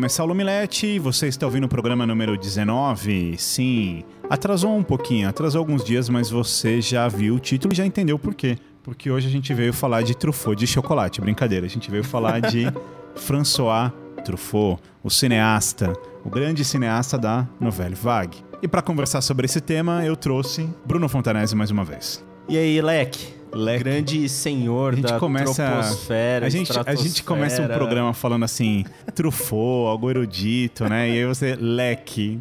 [0.00, 3.36] nome é Saulo Milete, você está ouvindo o programa número 19.
[3.36, 7.84] Sim, atrasou um pouquinho, atrasou alguns dias, mas você já viu o título e já
[7.84, 8.56] entendeu por quê.
[8.82, 11.66] Porque hoje a gente veio falar de Truffaut de chocolate, brincadeira.
[11.66, 12.64] A gente veio falar de
[13.14, 13.92] François
[14.24, 15.92] Truffaut, o cineasta,
[16.24, 18.38] o grande cineasta da novela Vague.
[18.62, 22.24] E para conversar sobre esse tema, eu trouxe Bruno Fontanese mais uma vez.
[22.48, 23.39] E aí, Leque?
[23.52, 23.84] Leque.
[23.84, 28.84] Grande senhor da começa- troposfera, A gente, a gente começa um programa falando assim,
[29.14, 31.08] Truffaut, algo erudito, né?
[31.08, 32.38] E aí você, leque.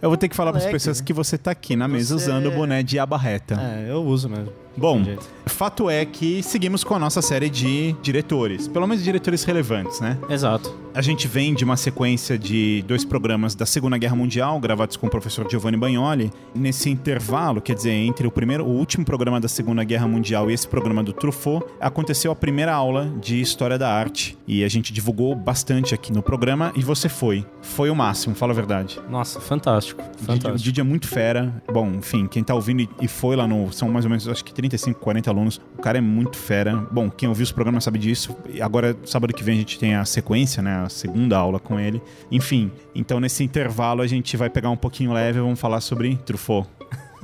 [0.00, 2.24] Eu vou ter que falar para as pessoas que você tá aqui na mesa Você-
[2.30, 3.54] usando o boné de abarreta.
[3.60, 4.52] É, eu uso mesmo.
[4.76, 5.02] Bom,
[5.46, 10.18] fato é que seguimos com a nossa série de diretores, pelo menos diretores relevantes, né?
[10.28, 10.74] Exato.
[10.94, 15.06] A gente vem de uma sequência de dois programas da Segunda Guerra Mundial, gravados com
[15.06, 16.30] o professor Giovanni Bagnoli.
[16.54, 20.54] Nesse intervalo, quer dizer, entre o primeiro, o último programa da Segunda Guerra Mundial e
[20.54, 24.38] esse programa do Truffaut, aconteceu a primeira aula de História da Arte.
[24.46, 27.44] E a gente divulgou bastante aqui no programa e você foi.
[27.60, 29.00] Foi o máximo, fala a verdade.
[29.10, 30.00] Nossa, fantástico.
[30.00, 30.58] O Didi- O Fantástico.
[30.58, 31.62] Didi é muito fera.
[31.72, 33.72] Bom, enfim, quem tá ouvindo e- e foi lá no.
[33.72, 35.60] São mais ou menos, acho que 35, 40 alunos.
[35.78, 36.76] O cara é muito fera.
[36.90, 38.36] Bom, quem ouviu os programas sabe disso.
[38.48, 40.84] E agora, sábado que vem, a gente tem a sequência, né?
[40.84, 42.00] A segunda aula com ele.
[42.30, 46.16] Enfim, então nesse intervalo a gente vai pegar um pouquinho leve e vamos falar sobre
[46.24, 46.68] Truffaut.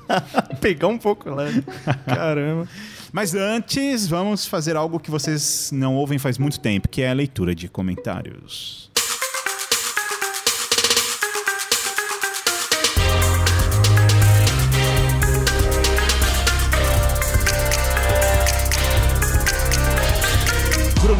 [0.60, 1.62] Pegar um pouco leve.
[2.04, 2.68] Caramba.
[3.12, 7.14] Mas antes, vamos fazer algo que vocês não ouvem faz muito tempo, que é a
[7.14, 8.89] leitura de comentários.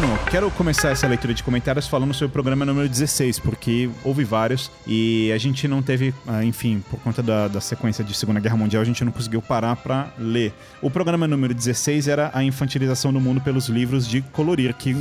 [0.01, 4.23] Bruno, quero começar essa leitura de comentários falando sobre o programa número 16, porque houve
[4.23, 8.39] vários e a gente não teve, ah, enfim, por conta da, da sequência de Segunda
[8.39, 10.55] Guerra Mundial, a gente não conseguiu parar pra ler.
[10.81, 14.91] O programa número 16 era a infantilização do mundo pelos livros de colorir, que,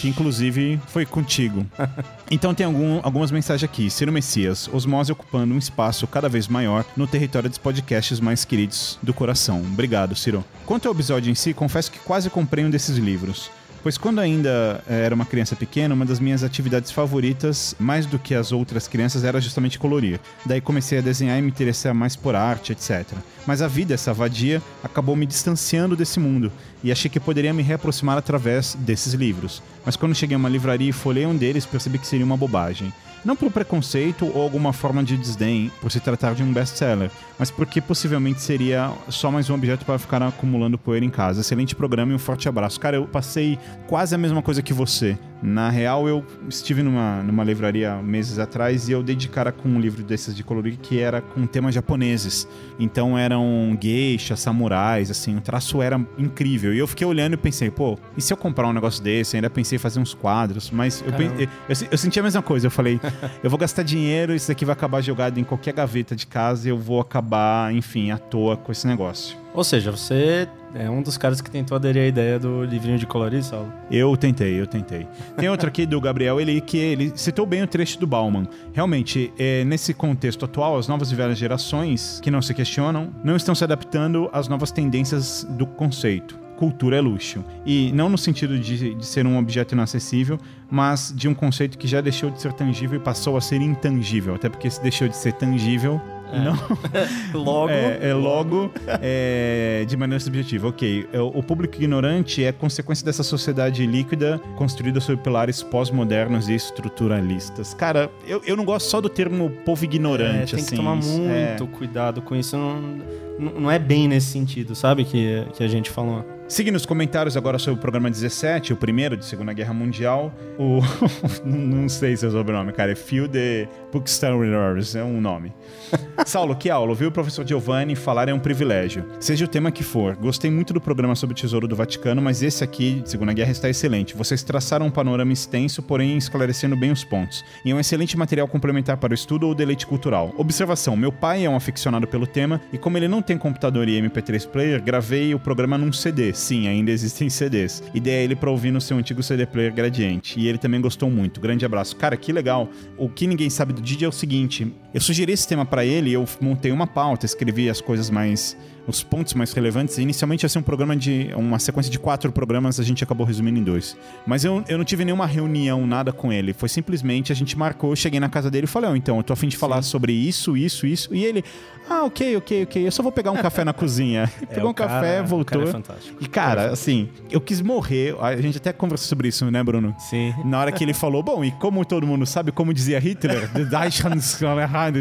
[0.00, 1.64] que inclusive foi contigo.
[2.32, 3.90] Então tem algum- algumas mensagens aqui.
[3.90, 9.00] Ciro Messias, Osmose ocupando um espaço cada vez maior no território dos podcasts mais queridos
[9.02, 9.60] do coração.
[9.62, 10.44] Obrigado, Ciro.
[10.64, 13.50] Quanto ao episódio em si, confesso que quase comprei um desses livros.
[13.82, 18.18] Pois quando ainda eh, era uma criança pequena, uma das minhas atividades favoritas, mais do
[18.18, 20.20] que as outras crianças, era justamente colorir.
[20.44, 23.06] Daí comecei a desenhar e me interessar mais por arte, etc.
[23.46, 26.52] Mas a vida, essa vadia, acabou me distanciando desse mundo
[26.84, 29.62] e achei que poderia me reaproximar através desses livros.
[29.84, 32.92] Mas quando cheguei a uma livraria e folhei um deles, percebi que seria uma bobagem.
[33.24, 37.50] Não por preconceito ou alguma forma de desdém por se tratar de um best-seller, mas
[37.50, 41.42] porque possivelmente seria só mais um objeto para ficar acumulando poeira em casa.
[41.42, 42.80] Excelente programa e um forte abraço.
[42.80, 45.18] Cara, eu passei quase a mesma coisa que você.
[45.42, 49.68] Na real, eu estive numa, numa livraria meses atrás e eu dei de cara com
[49.68, 52.46] um livro desses de colorir que era com temas japoneses.
[52.78, 56.74] Então eram geishas, samurais, assim, o traço era incrível.
[56.74, 59.36] E eu fiquei olhando e pensei, pô, e se eu comprar um negócio desse?
[59.36, 61.30] Ainda pensei em fazer uns quadros, mas eu, pen-
[61.68, 62.66] eu, eu senti a mesma coisa.
[62.66, 63.00] Eu falei,
[63.42, 66.70] eu vou gastar dinheiro, isso daqui vai acabar jogado em qualquer gaveta de casa e
[66.70, 69.38] eu vou acabar, enfim, à toa com esse negócio.
[69.52, 73.06] Ou seja, você é um dos caras que tentou aderir à ideia do livrinho de
[73.06, 73.72] colorir, Saulo.
[73.90, 75.06] Eu tentei, eu tentei.
[75.36, 78.46] Tem outro aqui do Gabriel, ele que ele citou bem o trecho do Bauman.
[78.72, 83.34] Realmente, é, nesse contexto atual, as novas e velhas gerações, que não se questionam, não
[83.34, 86.38] estão se adaptando às novas tendências do conceito.
[86.56, 87.42] Cultura é luxo.
[87.64, 90.38] E não no sentido de, de ser um objeto inacessível,
[90.70, 94.34] mas de um conceito que já deixou de ser tangível e passou a ser intangível.
[94.34, 96.00] Até porque se deixou de ser tangível,
[96.32, 96.56] não,
[97.44, 97.70] Logo.
[97.70, 100.68] é, é logo é, de maneira subjetiva.
[100.68, 106.54] Ok, é, o público ignorante é consequência dessa sociedade líquida construída sobre pilares pós-modernos e
[106.54, 107.74] estruturalistas.
[107.74, 110.70] Cara, eu, eu não gosto só do termo povo É, ignorante, tem assim.
[110.70, 111.48] que tomar isso, é.
[111.48, 112.56] muito cuidado com isso.
[112.56, 112.98] Não,
[113.40, 115.04] não é bem nesse sentido, sabe?
[115.04, 116.24] Que, que a gente falou.
[116.50, 120.80] Seguindo os comentários agora sobre o programa 17, o primeiro de Segunda Guerra Mundial, o.
[121.46, 125.52] não sei seu sobrenome, cara, é Phil de Bookstallers, é um nome.
[126.26, 126.90] Saulo, que aula.
[126.90, 129.04] Ouvir o professor Giovanni falar é um privilégio.
[129.20, 130.16] Seja o tema que for.
[130.16, 133.52] Gostei muito do programa sobre o Tesouro do Vaticano, mas esse aqui, de Segunda Guerra,
[133.52, 134.16] está excelente.
[134.16, 137.44] Vocês traçaram um panorama extenso, porém esclarecendo bem os pontos.
[137.64, 140.34] E é um excelente material complementar para o estudo ou deleite cultural.
[140.36, 144.02] Observação: meu pai é um aficionado pelo tema, e como ele não tem computador e
[144.02, 146.34] MP3 player, gravei o programa num CD.
[146.34, 147.80] Sim, ainda existem CDs.
[147.94, 150.40] E dei ele para ouvir no seu antigo CD player Gradiente.
[150.40, 151.40] E ele também gostou muito.
[151.40, 151.94] Grande abraço.
[151.94, 152.68] Cara, que legal.
[152.98, 156.12] O que ninguém sabe do Didi é o seguinte: eu sugeri esse tema para ele,
[156.12, 158.56] eu montei uma pauta, escrevi as coisas mais
[158.90, 159.98] os pontos mais relevantes.
[159.98, 161.30] Inicialmente ia ser um programa de.
[161.36, 163.96] uma sequência de quatro programas, a gente acabou resumindo em dois.
[164.26, 166.52] Mas eu, eu não tive nenhuma reunião, nada com ele.
[166.52, 169.32] Foi simplesmente a gente marcou, cheguei na casa dele e falei, oh, então, eu tô
[169.32, 169.90] afim de falar Sim.
[169.90, 171.14] sobre isso, isso, isso.
[171.14, 171.44] E ele,
[171.88, 174.30] ah, ok, ok, ok, eu só vou pegar um café na cozinha.
[174.42, 175.62] É, Pegou um cara, café, voltou.
[175.62, 175.82] É.
[176.20, 178.14] E, cara, é assim, eu quis morrer.
[178.20, 179.94] A gente até conversou sobre isso, né, Bruno?
[179.98, 180.34] Sim.
[180.44, 183.50] Na hora que ele falou, bom, e como todo mundo sabe, como dizia Hitler,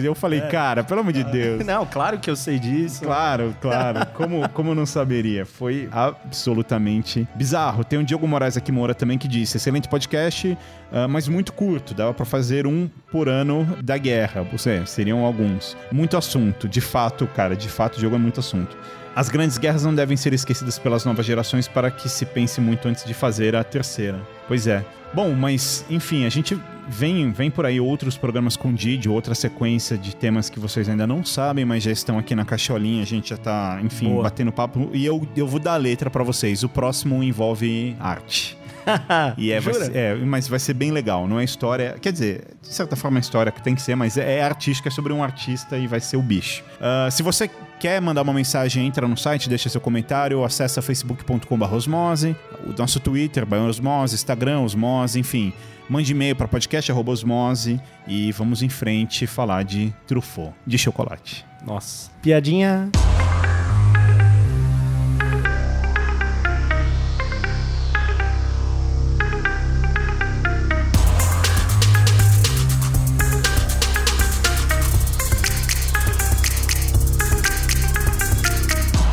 [0.03, 0.47] eu falei, é.
[0.47, 1.65] cara, pelo amor de Deus.
[1.65, 3.03] Não, claro que eu sei disso.
[3.03, 3.79] Claro, claro.
[4.14, 5.46] Como, como não saberia?
[5.46, 7.84] Foi absolutamente bizarro.
[7.84, 11.94] Tem o Diogo Moraes aqui Moura também que disse: excelente podcast, uh, mas muito curto.
[11.94, 14.46] Dava para fazer um por ano da guerra.
[14.52, 15.78] Ou seja, seriam alguns.
[15.92, 16.68] Muito assunto.
[16.68, 18.78] De fato, cara, de fato, o jogo é muito assunto.
[19.16, 22.88] As grandes guerras não devem ser esquecidas pelas novas gerações para que se pense muito
[22.88, 24.20] antes de fazer a terceira.
[24.48, 24.86] Pois é.
[25.14, 26.58] Bom, mas enfim, a gente
[26.89, 31.06] vem, vem por aí outros programas com Didi, outra sequência de temas que vocês ainda
[31.06, 34.24] não sabem, mas já estão aqui na caixolinha, a gente já tá, enfim, Boa.
[34.24, 34.89] batendo papo.
[34.94, 36.63] E eu, eu vou dar a letra para vocês.
[36.63, 38.57] O próximo envolve arte.
[39.38, 41.95] e é, vai ser, é, mas vai ser bem legal, não é história.
[42.01, 44.89] Quer dizer, de certa forma é história que tem que ser, mas é, é artística,
[44.89, 46.63] é sobre um artista e vai ser o bicho.
[46.80, 47.50] Uh, se você
[47.80, 52.35] quer mandar uma mensagem, entra no site, deixa seu comentário, acessa facebook.com.br osmose,
[52.65, 55.53] o nosso Twitter, Osmose, Instagram, Osmose, enfim.
[55.89, 61.44] Mande e-mail para podcast.osmose e vamos em frente falar de Truffaut, de chocolate.
[61.65, 62.12] Nossa.
[62.21, 62.91] Piadinha.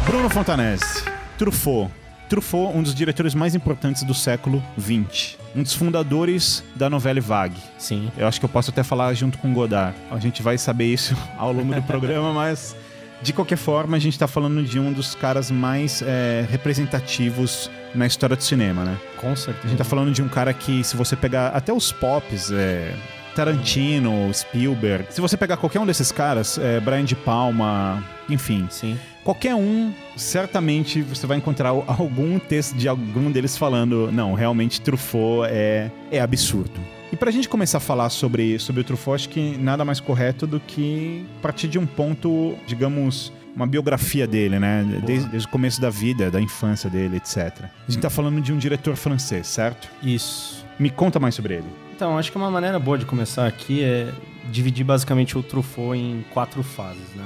[0.04, 1.02] Bruno Fontanese,
[1.38, 1.90] Truffaut
[2.28, 5.36] Truffaut, um dos diretores mais importantes do século XX.
[5.54, 7.60] Um dos fundadores da novela Vague.
[7.78, 8.10] Sim.
[8.16, 9.96] Eu acho que eu posso até falar junto com Godard.
[10.10, 12.76] A gente vai saber isso ao longo do programa, mas
[13.22, 18.06] de qualquer forma, a gente está falando de um dos caras mais é, representativos na
[18.06, 18.96] história do cinema, né?
[19.16, 19.58] Com certeza.
[19.64, 22.94] A gente está falando de um cara que, se você pegar até os pops, é,
[23.36, 28.66] Tarantino, Spielberg, se você pegar qualquer um desses caras, é, Brian de Palma, enfim.
[28.70, 34.80] Sim qualquer um, certamente você vai encontrar algum texto de algum deles falando: não, realmente
[34.80, 36.80] Truffaut é, é absurdo.
[37.12, 40.46] E pra gente começar a falar sobre, sobre o Truffaut, acho que nada mais correto
[40.46, 44.84] do que partir de um ponto, digamos, uma biografia dele, né?
[45.04, 47.64] Desde, desde, o começo da vida, da infância dele, etc.
[47.88, 49.88] A gente tá falando de um diretor francês, certo?
[50.02, 50.64] Isso.
[50.78, 51.85] Me conta mais sobre ele.
[51.96, 54.12] Então, acho que uma maneira boa de começar aqui é
[54.50, 57.24] dividir basicamente o Truffaut em quatro fases, né?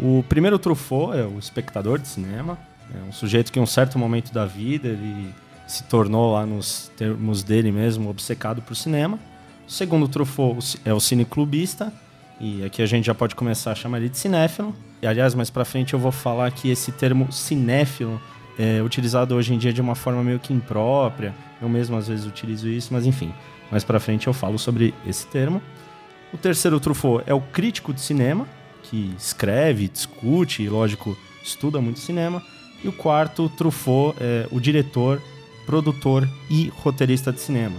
[0.00, 2.58] O primeiro Truffaut é o espectador de cinema,
[2.92, 5.32] é um sujeito que em um certo momento da vida ele
[5.64, 9.16] se tornou lá nos termos dele mesmo obcecado por cinema.
[9.64, 11.92] O segundo Truffaut é o cineclubista,
[12.40, 14.74] e aqui a gente já pode começar a chamar ele de cinéfilo.
[15.00, 18.20] E aliás, mais para frente eu vou falar que esse termo cinéfilo
[18.58, 21.32] é utilizado hoje em dia de uma forma meio que imprópria.
[21.62, 23.32] Eu mesmo às vezes utilizo isso, mas enfim,
[23.70, 25.62] mais para frente eu falo sobre esse termo.
[26.32, 28.46] O terceiro Truffaut é o crítico de cinema,
[28.82, 32.42] que escreve, discute e, lógico, estuda muito cinema.
[32.82, 35.20] E o quarto, Truffaut, é o diretor,
[35.66, 37.76] produtor e roteirista de cinema.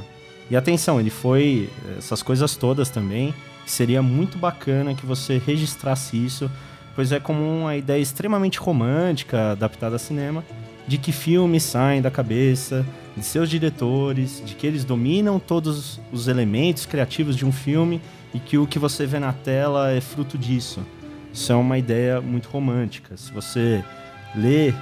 [0.50, 3.34] E atenção, ele foi essas coisas todas também.
[3.66, 6.52] Seria muito bacana que você registrasse isso,
[6.96, 10.44] pois é como uma ideia extremamente romântica, adaptada a cinema,
[10.88, 16.28] de que filmes saem da cabeça de seus diretores, de que eles dominam todos os
[16.28, 18.02] elementos criativos de um filme
[18.34, 20.82] e que o que você vê na tela é fruto disso.
[21.34, 23.16] Isso é uma ideia muito romântica.
[23.18, 23.84] Se você
[24.36, 24.74] lê é,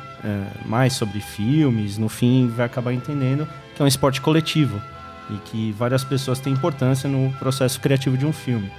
[0.66, 4.82] mais sobre filmes, no fim vai acabar entendendo que é um esporte coletivo
[5.30, 8.72] e que várias pessoas têm importância no processo criativo de um filme.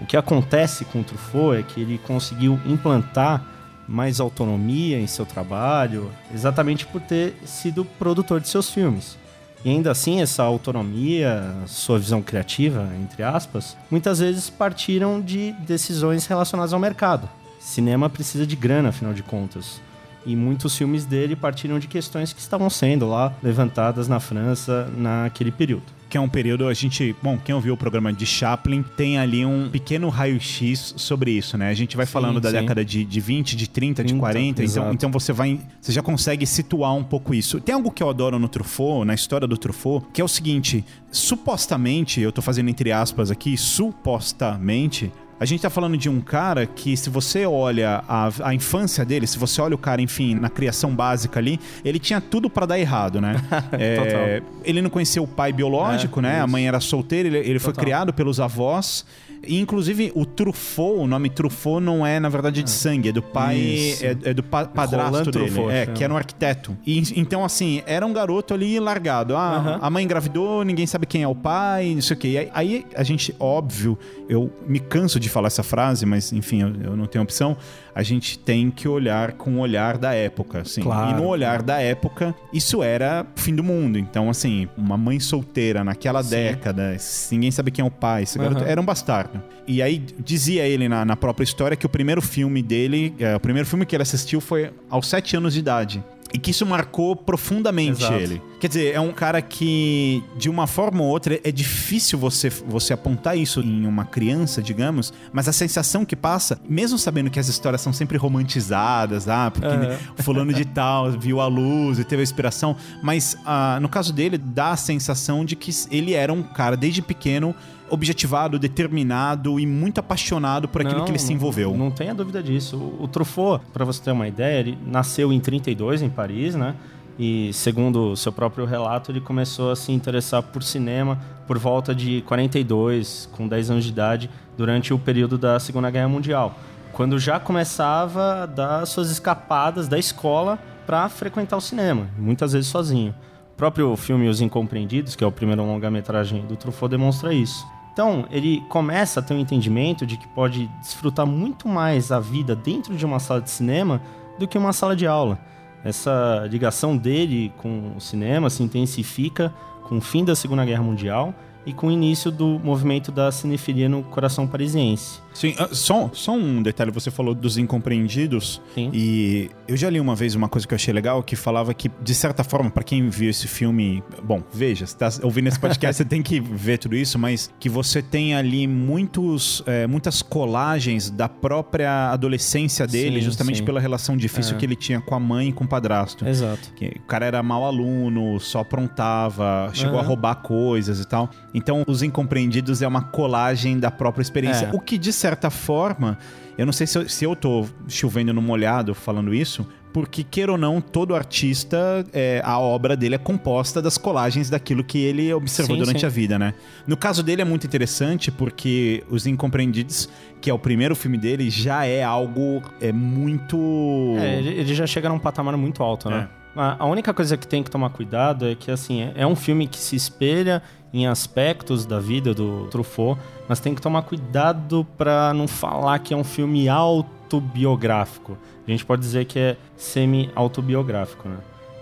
[0.00, 3.44] O que acontece com o Truffaut é que ele conseguiu implantar
[3.88, 9.16] mais autonomia em seu trabalho, exatamente por ter sido produtor de seus filmes.
[9.64, 16.26] E ainda assim, essa autonomia, sua visão criativa, entre aspas, muitas vezes partiram de decisões
[16.26, 17.28] relacionadas ao mercado.
[17.58, 19.80] Cinema precisa de grana, afinal de contas.
[20.24, 25.50] E muitos filmes dele partiram de questões que estavam sendo lá levantadas na França naquele
[25.50, 29.18] período que é um período, a gente, bom, quem ouviu o programa de Chaplin tem
[29.18, 31.68] ali um pequeno raio-x sobre isso, né?
[31.68, 32.56] A gente vai sim, falando da sim.
[32.56, 36.02] década de, de 20, de 30, 30 de 40, então, então você vai, você já
[36.02, 37.60] consegue situar um pouco isso.
[37.60, 40.84] Tem algo que eu adoro no Truffaut, na história do Truffaut, que é o seguinte,
[41.10, 46.66] supostamente, eu tô fazendo entre aspas aqui, supostamente, a gente tá falando de um cara
[46.66, 50.48] que, se você olha a, a infância dele, se você olha o cara, enfim, na
[50.48, 53.36] criação básica ali, ele tinha tudo para dar errado, né?
[53.78, 56.34] é, ele não conhecia o pai biológico, é, né?
[56.34, 56.42] Isso.
[56.42, 59.06] A mãe era solteira, ele, ele foi criado pelos avós.
[59.46, 62.72] E, inclusive, o Truffaut, o nome Truffaut não é, na verdade, de é.
[62.72, 66.12] sangue, é do pai, é, é, do pa padrasto Roland dele, Truffaut, é, que era
[66.12, 66.76] um arquiteto.
[66.86, 69.36] E, então, assim, era um garoto ali largado.
[69.36, 69.78] Ah, uh -huh.
[69.82, 72.28] a mãe engravidou, ninguém sabe quem é o pai, não sei o quê.
[72.28, 76.62] E aí, aí, a gente, óbvio, eu me canso de falar essa frase, mas, enfim,
[76.62, 77.56] eu, eu não tenho opção
[77.98, 80.82] a gente tem que olhar com o olhar da época, assim.
[80.82, 81.10] Claro.
[81.10, 83.98] E no olhar da época, isso era o fim do mundo.
[83.98, 86.30] Então, assim, uma mãe solteira naquela Sim.
[86.30, 86.96] década,
[87.32, 89.42] ninguém sabe quem é o pai, esse garoto era um bastardo.
[89.66, 93.40] E aí dizia ele na, na própria história que o primeiro filme dele, é, o
[93.40, 96.04] primeiro filme que ele assistiu foi aos sete anos de idade.
[96.32, 98.14] E que isso marcou profundamente Exato.
[98.14, 98.40] ele.
[98.60, 102.92] Quer dizer, é um cara que, de uma forma ou outra, é difícil você, você
[102.92, 107.48] apontar isso em uma criança, digamos, mas a sensação que passa, mesmo sabendo que as
[107.48, 110.22] histórias são sempre romantizadas, ah, porque uhum.
[110.22, 114.36] fulano de tal viu a luz e teve a inspiração, mas ah, no caso dele,
[114.36, 117.54] dá a sensação de que ele era um cara, desde pequeno,
[117.90, 121.70] objetivado, determinado e muito apaixonado por aquilo não, que ele se envolveu.
[121.70, 122.76] Não, não tenha dúvida disso.
[122.98, 126.74] O Truffaut, para você ter uma ideia, ele nasceu em 32 em Paris, né?
[127.18, 132.20] E segundo seu próprio relato, ele começou a se interessar por cinema por volta de
[132.22, 136.54] 42, com 10 anos de idade, durante o período da Segunda Guerra Mundial,
[136.92, 142.68] quando já começava a dar suas escapadas da escola para frequentar o cinema, muitas vezes
[142.68, 143.14] sozinho.
[143.54, 147.66] O próprio filme Os Incompreendidos, que é o primeiro longa-metragem do Truffaut, demonstra isso.
[147.92, 152.54] Então, ele começa a ter um entendimento de que pode desfrutar muito mais a vida
[152.54, 154.00] dentro de uma sala de cinema
[154.38, 155.38] do que uma sala de aula.
[155.84, 159.52] Essa ligação dele com o cinema se intensifica
[159.84, 163.88] com o fim da Segunda Guerra Mundial e com o início do movimento da cinefilia
[163.88, 165.20] no coração parisiense.
[165.32, 168.60] Sim, uh, só, só um detalhe, você falou dos incompreendidos.
[168.74, 168.90] Sim.
[168.92, 171.90] E eu já li uma vez uma coisa que eu achei legal, que falava que,
[172.02, 175.96] de certa forma, para quem viu esse filme, bom, veja, você tá ouvindo esse podcast,
[175.96, 181.10] você tem que ver tudo isso, mas que você tem ali muitos, é, muitas colagens
[181.10, 183.64] da própria adolescência dele, sim, justamente sim.
[183.64, 184.58] pela relação difícil é.
[184.58, 186.26] que ele tinha com a mãe e com o padrasto.
[186.26, 186.72] Exato.
[186.74, 190.00] Que o cara era mau aluno, só aprontava, chegou uhum.
[190.00, 191.30] a roubar coisas e tal.
[191.54, 194.66] Então, Os Incompreendidos é uma colagem da própria experiência.
[194.66, 194.70] É.
[194.74, 196.18] O que, de certa forma,
[196.56, 200.52] eu não sei se eu, se eu tô chovendo no molhado falando isso, porque, queira
[200.52, 205.32] ou não, todo artista, é, a obra dele é composta das colagens daquilo que ele
[205.32, 206.06] observou sim, durante sim.
[206.06, 206.54] a vida, né?
[206.86, 210.08] No caso dele é muito interessante porque Os Incompreendidos,
[210.40, 214.14] que é o primeiro filme dele, já é algo é muito...
[214.18, 216.28] É, ele já chega num patamar muito alto, né?
[216.34, 216.38] É.
[216.56, 219.68] A única coisa que tem que tomar cuidado é que, assim, é, é um filme
[219.68, 220.60] que se espelha
[220.92, 226.14] em aspectos da vida do Truffaut, mas tem que tomar cuidado para não falar que
[226.14, 228.36] é um filme autobiográfico.
[228.66, 231.38] A gente pode dizer que é semi-autobiográfico, né?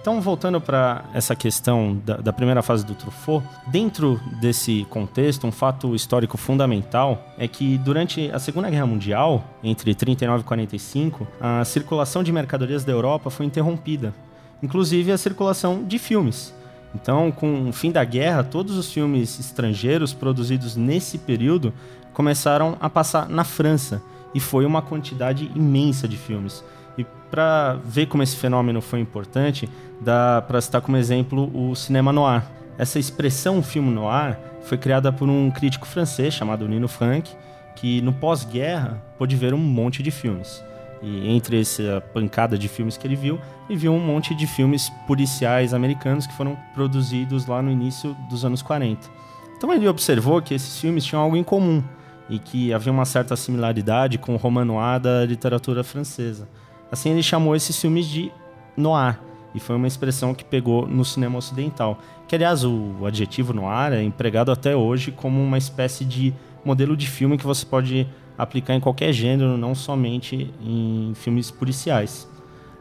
[0.07, 5.51] Então, voltando para essa questão da, da, primeira fase do Truffaut, dentro desse contexto, um
[5.51, 11.65] fato histórico fundamental é que durante a Segunda Guerra Mundial, entre 39 e 45, a
[11.65, 14.15] circulação de mercadorias da Europa foi interrompida,
[14.63, 16.55] inclusive a circulação de filmes.
[16.97, 21.75] Então, com o fim da guerra, todos os filmes estrangeiros produzidos nesse período
[22.15, 24.03] começaram a passar na França
[24.35, 26.65] e foi uma quantidade imensa de filmes.
[26.97, 29.69] E para ver como esse fenômeno foi importante,
[30.01, 32.43] dá para citar como exemplo o cinema noir.
[32.79, 37.31] Essa expressão filme noir foi criada por um crítico francês chamado Nino Frank,
[37.75, 40.65] que no pós-guerra pôde ver um monte de filmes.
[41.03, 43.39] E entre essa pancada de filmes que ele viu,
[43.69, 48.45] ele viu um monte de filmes policiais americanos que foram produzidos lá no início dos
[48.45, 49.09] anos 40.
[49.57, 51.83] Então ele observou que esses filmes tinham algo em comum
[52.29, 56.49] e que havia uma certa similaridade com o roman noir da literatura francesa.
[56.91, 58.31] Assim ele chamou esses filmes de
[58.77, 59.19] noir
[59.55, 61.99] e foi uma expressão que pegou no cinema ocidental.
[62.29, 66.35] Que aliás o adjetivo noir é empregado até hoje como uma espécie de
[66.65, 72.29] modelo de filme que você pode aplicar em qualquer gênero, não somente em filmes policiais.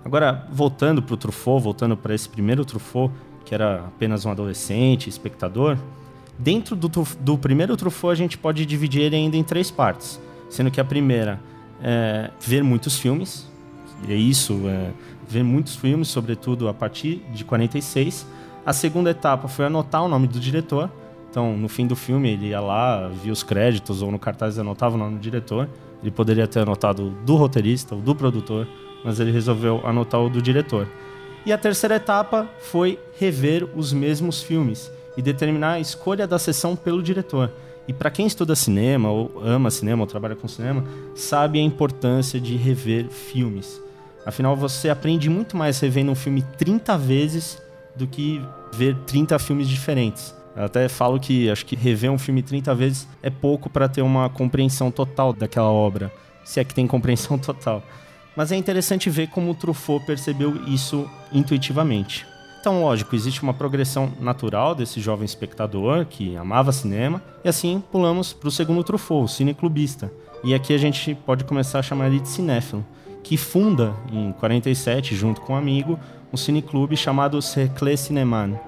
[0.03, 5.09] Agora, voltando para o Truffaut, voltando para esse primeiro Truffaut, que era apenas um adolescente,
[5.09, 5.77] espectador,
[6.37, 10.19] dentro do, do primeiro Truffaut a gente pode dividir ele ainda em três partes,
[10.49, 11.39] sendo que a primeira
[11.81, 13.49] é ver muitos filmes,
[14.07, 14.91] é isso, é,
[15.27, 18.25] ver muitos filmes, sobretudo a partir de 46.
[18.65, 20.89] A segunda etapa foi anotar o nome do diretor.
[21.35, 24.95] Então, no fim do filme, ele ia lá, via os créditos ou no cartaz anotava
[24.95, 25.67] o nome do diretor.
[26.01, 28.65] Ele poderia ter anotado do roteirista ou do produtor,
[29.03, 30.87] mas ele resolveu anotar o do diretor.
[31.45, 36.73] E a terceira etapa foi rever os mesmos filmes e determinar a escolha da sessão
[36.73, 37.51] pelo diretor.
[37.85, 42.39] E para quem estuda cinema ou ama cinema ou trabalha com cinema, sabe a importância
[42.39, 43.81] de rever filmes.
[44.25, 47.61] Afinal, você aprende muito mais revendo um filme 30 vezes
[47.93, 48.41] do que
[48.73, 50.33] ver 30 filmes diferentes.
[50.55, 54.01] Eu até falo que acho que rever um filme 30 vezes é pouco para ter
[54.01, 56.11] uma compreensão total daquela obra,
[56.43, 57.83] se é que tem compreensão total.
[58.35, 62.25] Mas é interessante ver como o Truffaut percebeu isso intuitivamente.
[62.59, 68.33] Então, lógico, existe uma progressão natural desse jovem espectador que amava cinema, e assim pulamos
[68.33, 70.11] para o segundo Truffaut, o cineclubista.
[70.43, 72.85] E aqui a gente pode começar a chamar ele de cinéfilo,
[73.23, 75.99] que funda em 47, junto com um amigo,
[76.33, 78.59] um cineclube chamado Cercle Cineman.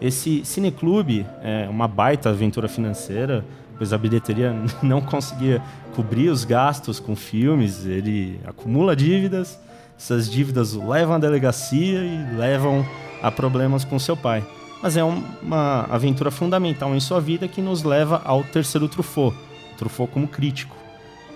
[0.00, 3.44] Esse cineclube é uma baita aventura financeira,
[3.76, 5.62] pois a bilheteria não conseguia
[5.94, 9.58] cobrir os gastos com filmes, ele acumula dívidas,
[9.98, 12.86] essas dívidas o levam à delegacia e levam
[13.22, 14.42] a problemas com seu pai.
[14.82, 19.36] Mas é uma aventura fundamental em sua vida que nos leva ao terceiro Truffaut,
[19.76, 20.74] Truffaut como crítico.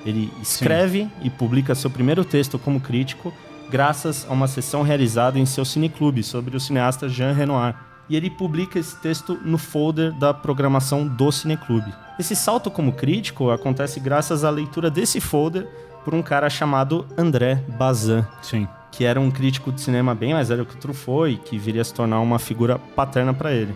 [0.06, 1.10] Ele escreve Sim.
[1.22, 3.32] e publica seu primeiro texto como crítico
[3.70, 7.74] graças a uma sessão realizada em seu cineclube sobre o cineasta Jean Renoir.
[8.08, 11.92] E ele publica esse texto no folder da programação do cineclube.
[12.18, 15.66] Esse salto como crítico acontece graças à leitura desse folder
[16.04, 18.24] por um cara chamado André Bazin.
[18.42, 21.58] Sim que era um crítico de cinema bem mais velho que o Truffaut e que
[21.58, 23.74] viria a se tornar uma figura paterna para ele.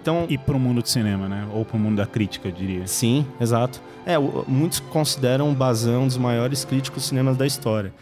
[0.00, 1.46] Então, e para o mundo do cinema, né?
[1.52, 2.86] Ou para o mundo da crítica, eu diria.
[2.86, 3.80] Sim, exato.
[4.06, 7.92] É, muitos consideram o Bazin um dos maiores críticos de cinema da história.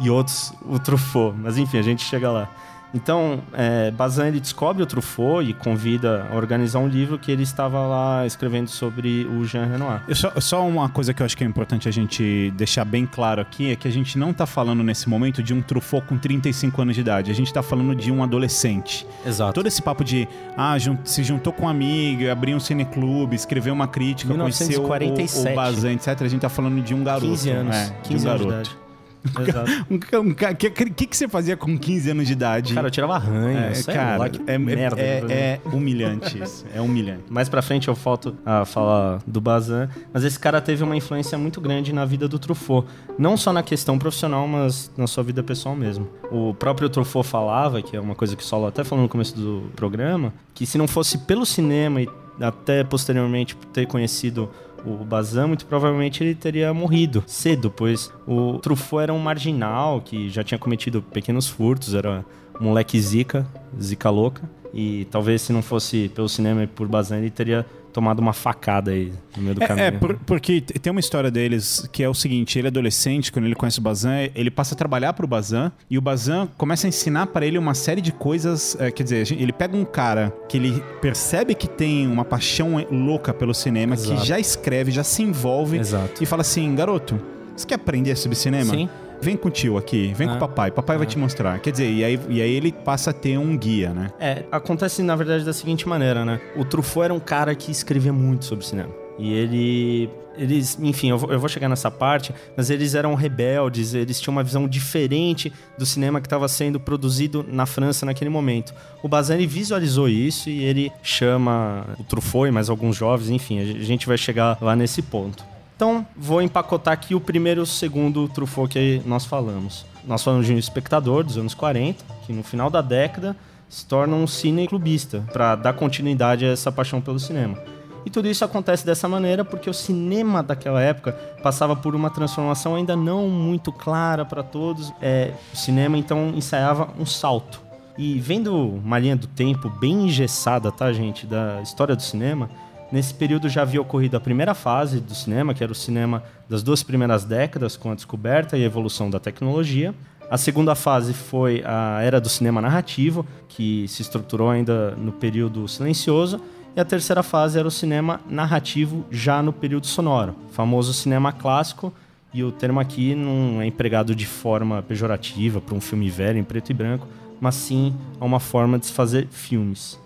[0.00, 1.36] E outros o Truffaut.
[1.36, 2.48] Mas enfim, a gente chega lá.
[2.94, 7.42] Então, é, Bazin ele descobre o Truffaut e convida a organizar um livro que ele
[7.42, 10.02] estava lá escrevendo sobre o Jean Renoir.
[10.14, 13.40] Só, só, uma coisa que eu acho que é importante a gente deixar bem claro
[13.40, 16.80] aqui é que a gente não está falando nesse momento de um Truffaut com 35
[16.82, 17.30] anos de idade.
[17.30, 19.06] A gente está falando de um adolescente.
[19.24, 19.52] Exato.
[19.52, 20.26] Todo esse papo de
[20.56, 25.14] ah, jun se juntou com um amigo, abriu um cineclube, escreveu uma crítica, 1947.
[25.14, 26.08] conheceu o, o Bazin, etc.
[26.08, 27.26] A gente está falando de um garoto.
[27.26, 27.76] 15 anos.
[27.76, 28.87] É, 15 de um anos
[29.24, 29.72] garoto.
[29.88, 32.74] O um, um, que, que, que, você fazia com 15 anos de idade?
[32.74, 33.58] Cara, eu tirava arranho.
[33.58, 36.64] É, cara, lá, é, merda, é, é, humilhante isso.
[36.74, 37.24] É humilhante.
[37.30, 41.36] Mais pra frente eu volto a falar do Bazin, mas esse cara teve uma influência
[41.38, 42.86] muito grande na vida do Truffaut.
[43.18, 46.08] Não só na questão profissional, mas na sua vida pessoal mesmo.
[46.30, 49.36] O próprio Truffaut falava, que é uma coisa que o Solo até falou no começo
[49.36, 52.08] do programa, que se não fosse pelo cinema e
[52.40, 54.50] até posteriormente ter conhecido
[54.84, 60.28] o Bazin, muito provavelmente ele teria morrido cedo, pois o Truffaut era um marginal que
[60.28, 62.24] já tinha cometido pequenos furtos, era
[62.60, 63.46] um moleque zica,
[63.80, 64.42] zica louca.
[64.72, 67.64] E talvez se não fosse pelo cinema e por Bazin, ele teria
[67.98, 69.86] tomado uma facada aí no meio do é, caminho.
[69.86, 73.46] É, por, porque tem uma história deles que é o seguinte: ele é adolescente, quando
[73.46, 76.88] ele conhece o Bazan, ele passa a trabalhar pro Bazan e o Bazan começa a
[76.88, 78.76] ensinar para ele uma série de coisas.
[78.78, 83.34] É, quer dizer, ele pega um cara que ele percebe que tem uma paixão louca
[83.34, 84.20] pelo cinema, Exato.
[84.20, 86.22] que já escreve, já se envolve Exato.
[86.22, 87.20] e fala assim: garoto,
[87.56, 88.72] você quer aprender sobre cinema?
[88.72, 88.88] Sim
[89.20, 90.30] vem com o tio aqui, vem ah.
[90.32, 90.98] com o papai, papai ah.
[90.98, 91.58] vai te mostrar.
[91.60, 94.10] Quer dizer, e aí, e aí ele passa a ter um guia, né?
[94.18, 96.40] É, acontece na verdade da seguinte maneira, né?
[96.56, 98.90] O Truffaut era um cara que escrevia muito sobre cinema.
[99.18, 100.10] E ele.
[100.36, 104.30] Eles, enfim, eu vou, eu vou chegar nessa parte, mas eles eram rebeldes, eles tinham
[104.30, 108.72] uma visão diferente do cinema que estava sendo produzido na França naquele momento.
[109.02, 113.64] O Bazin visualizou isso e ele chama o Truffaut e mais alguns jovens, enfim, a
[113.64, 115.44] gente vai chegar lá nesse ponto.
[115.78, 119.86] Então, vou empacotar aqui o primeiro e o segundo Truffaut que nós falamos.
[120.04, 123.36] Nós falamos de um espectador dos anos 40, que no final da década
[123.68, 127.62] se torna um cineclubista, para dar continuidade a essa paixão pelo cinema.
[128.04, 131.12] E tudo isso acontece dessa maneira porque o cinema daquela época
[131.44, 134.92] passava por uma transformação ainda não muito clara para todos.
[135.00, 137.62] É, o cinema então ensaiava um salto.
[137.96, 142.50] E vendo uma linha do tempo bem engessada, tá, gente, da história do cinema,
[142.90, 146.62] Nesse período já havia ocorrido a primeira fase do cinema, que era o cinema das
[146.62, 149.94] duas primeiras décadas, com a descoberta e evolução da tecnologia.
[150.30, 155.68] A segunda fase foi a era do cinema narrativo, que se estruturou ainda no período
[155.68, 156.40] silencioso.
[156.74, 161.92] E a terceira fase era o cinema narrativo já no período sonoro, famoso cinema clássico.
[162.32, 166.44] E o termo aqui não é empregado de forma pejorativa para um filme velho em
[166.44, 167.06] preto e branco,
[167.40, 169.98] mas sim a uma forma de se fazer filmes.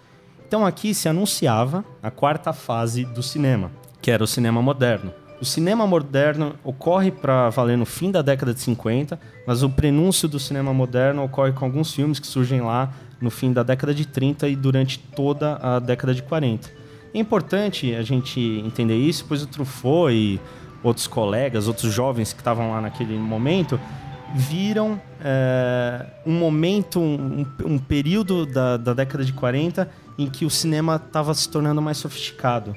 [0.52, 3.70] Então aqui se anunciava a quarta fase do cinema,
[4.02, 5.10] que era o cinema moderno.
[5.40, 10.28] O cinema moderno ocorre para valer no fim da década de 50, mas o prenúncio
[10.28, 14.06] do cinema moderno ocorre com alguns filmes que surgem lá no fim da década de
[14.06, 16.70] 30 e durante toda a década de 40.
[17.14, 20.38] É importante a gente entender isso, pois o Truffaut e
[20.82, 23.80] outros colegas, outros jovens que estavam lá naquele momento,
[24.34, 30.50] viram é, um momento, um, um período da, da, década de 40 em que o
[30.50, 32.76] cinema estava se tornando mais sofisticado.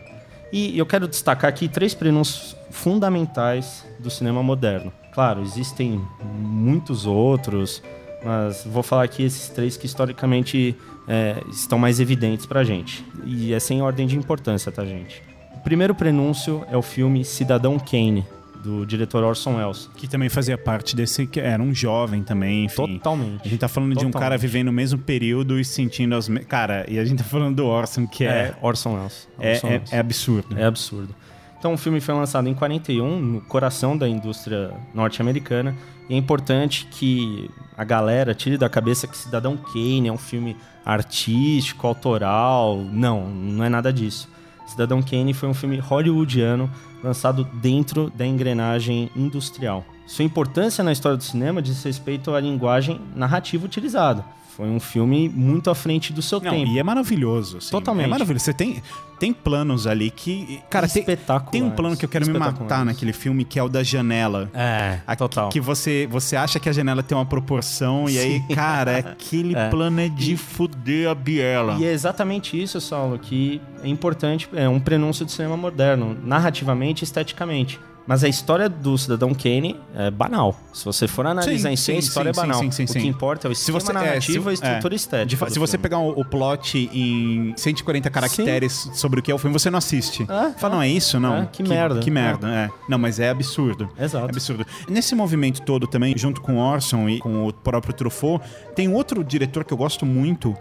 [0.51, 4.91] E eu quero destacar aqui três prenúncios fundamentais do cinema moderno.
[5.13, 7.81] Claro, existem muitos outros,
[8.23, 10.75] mas vou falar aqui esses três que historicamente
[11.07, 13.05] é, estão mais evidentes para a gente.
[13.25, 15.21] E é sem ordem de importância, tá, gente?
[15.55, 18.25] O primeiro prenúncio é o filme Cidadão Kane,
[18.65, 19.89] do diretor Orson Welles.
[19.95, 21.27] Que também fazia parte desse.
[21.27, 22.97] que Era um jovem também, enfim.
[22.97, 23.41] Totalmente.
[23.45, 24.11] A gente tá falando Totalmente.
[24.11, 26.27] de um cara vivendo o mesmo período e sentindo as.
[26.47, 28.27] Cara, e a gente tá falando do Orson, que é.
[28.27, 29.27] é Orson Welles.
[29.39, 29.93] É, Orson é, Welles.
[29.93, 30.59] é absurdo.
[30.59, 31.15] É absurdo.
[31.57, 35.75] Então, o filme foi lançado em 41, no coração da indústria norte-americana.
[36.09, 40.55] E é importante que a galera tire da cabeça que Cidadão Kane é um filme
[40.85, 42.77] artístico, autoral.
[42.91, 44.29] Não, não é nada disso.
[44.65, 46.69] Cidadão Kane foi um filme hollywoodiano
[47.03, 49.85] lançado dentro da engrenagem industrial.
[50.07, 54.25] Sua importância na história do cinema diz respeito à linguagem narrativa utilizada.
[54.55, 56.71] Foi um filme muito à frente do seu Não, tempo.
[56.71, 57.57] E é maravilhoso.
[57.57, 57.71] Assim.
[57.71, 58.05] Totalmente.
[58.05, 58.45] É maravilhoso.
[58.45, 58.81] Você tem,
[59.19, 60.61] tem planos ali que.
[60.69, 61.03] Cara, tem,
[61.51, 64.49] tem um plano que eu quero me matar naquele filme, que é o da janela.
[64.53, 65.49] É, a, total.
[65.49, 68.13] Que você, você acha que a janela tem uma proporção, Sim.
[68.13, 69.69] e aí, cara, aquele é.
[69.69, 71.75] plano é de e, fuder a biela.
[71.77, 77.03] E é exatamente isso, Saulo, que é importante, é um prenúncio do cinema moderno, narrativamente
[77.03, 77.77] e esteticamente.
[78.07, 80.55] Mas a história do Cidadão Kane é banal.
[80.73, 82.71] Se você for analisar sim, em si, a história sim, é banal.
[82.71, 84.97] Sim, o que importa é o esquema você, narrativo é, se, e a estrutura é,
[84.97, 85.49] estética.
[85.49, 89.57] se você pegar o, o, plot em 140 caracteres sobre o que é o filme,
[89.57, 90.23] você não assiste.
[90.23, 91.19] É, Fala, não, é isso?
[91.19, 91.35] Não.
[91.37, 91.99] É, que, que, merda.
[91.99, 92.69] Que merda, é.
[92.87, 93.89] Não, mas é absurdo.
[93.99, 94.25] Exato.
[94.25, 94.65] É absurdo.
[94.87, 99.63] Nesse movimento todo também, junto com Orson e com o próprio Truffaut, tem outro diretor
[99.63, 100.55] que eu gosto muito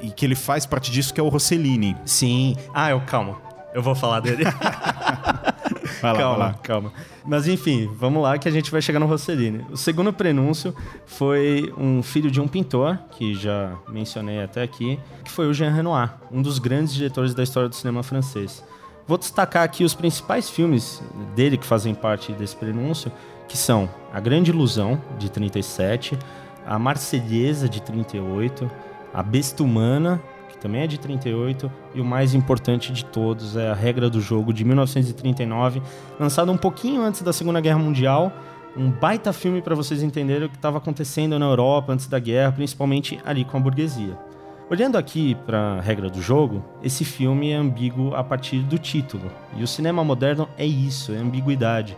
[0.00, 1.96] e que ele faz parte disso, que é o Rossellini.
[2.04, 2.56] Sim.
[2.72, 3.36] Ah, eu, calma.
[3.74, 4.44] Eu vou falar dele.
[6.00, 6.54] Vai lá, calma, vai lá.
[6.62, 6.92] calma.
[7.24, 9.64] Mas enfim, vamos lá que a gente vai chegar no Rossellini.
[9.70, 10.74] O segundo prenúncio
[11.06, 15.70] foi um filho de um pintor, que já mencionei até aqui, que foi o Jean
[15.70, 18.64] Renoir, um dos grandes diretores da história do cinema francês.
[19.06, 21.02] Vou destacar aqui os principais filmes
[21.34, 23.10] dele que fazem parte desse prenúncio,
[23.48, 26.18] que são A Grande Ilusão, de 37,
[26.66, 28.68] A Marselhesa, de 38,
[29.14, 30.20] A Besta Humana,
[30.66, 34.52] também é de 38, e o mais importante de todos é A Regra do Jogo,
[34.52, 35.80] de 1939,
[36.18, 38.32] lançado um pouquinho antes da Segunda Guerra Mundial.
[38.76, 42.50] Um baita filme para vocês entenderem o que estava acontecendo na Europa antes da guerra,
[42.50, 44.18] principalmente ali com a burguesia.
[44.68, 49.30] Olhando aqui para a regra do jogo, esse filme é ambíguo a partir do título.
[49.56, 51.96] E o cinema moderno é isso, é ambiguidade.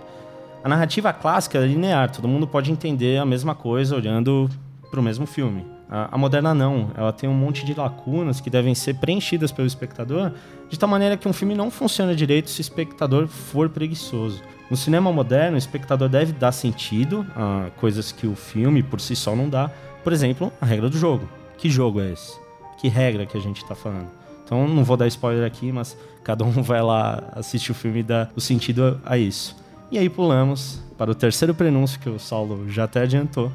[0.63, 4.47] A narrativa clássica é linear, todo mundo pode entender a mesma coisa olhando
[4.91, 5.78] para o mesmo filme.
[5.91, 10.33] A, moderna não, ela tem um monte de lacunas que devem ser preenchidas pelo espectador,
[10.69, 14.43] de tal maneira que um filme não funciona direito se o espectador for preguiçoso.
[14.71, 19.17] No cinema moderno, o espectador deve dar sentido a coisas que o filme por si
[19.17, 19.71] só não dá.
[20.05, 21.27] Por exemplo, a regra do jogo.
[21.57, 22.39] Que jogo é esse?
[22.79, 24.11] Que regra que a gente está falando?
[24.45, 28.03] Então, não vou dar spoiler aqui, mas cada um vai lá assistir o filme e
[28.03, 29.57] dá o sentido a isso.
[29.91, 33.51] E aí pulamos para o terceiro prenúncio que o Saulo já até adiantou,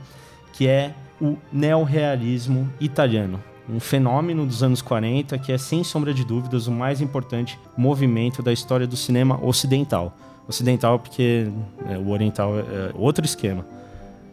[0.51, 3.41] que é o neorrealismo italiano.
[3.69, 8.41] Um fenômeno dos anos 40 que é, sem sombra de dúvidas, o mais importante movimento
[8.43, 10.17] da história do cinema ocidental.
[10.47, 11.47] Ocidental porque
[11.87, 13.65] é, o oriental é, é outro esquema.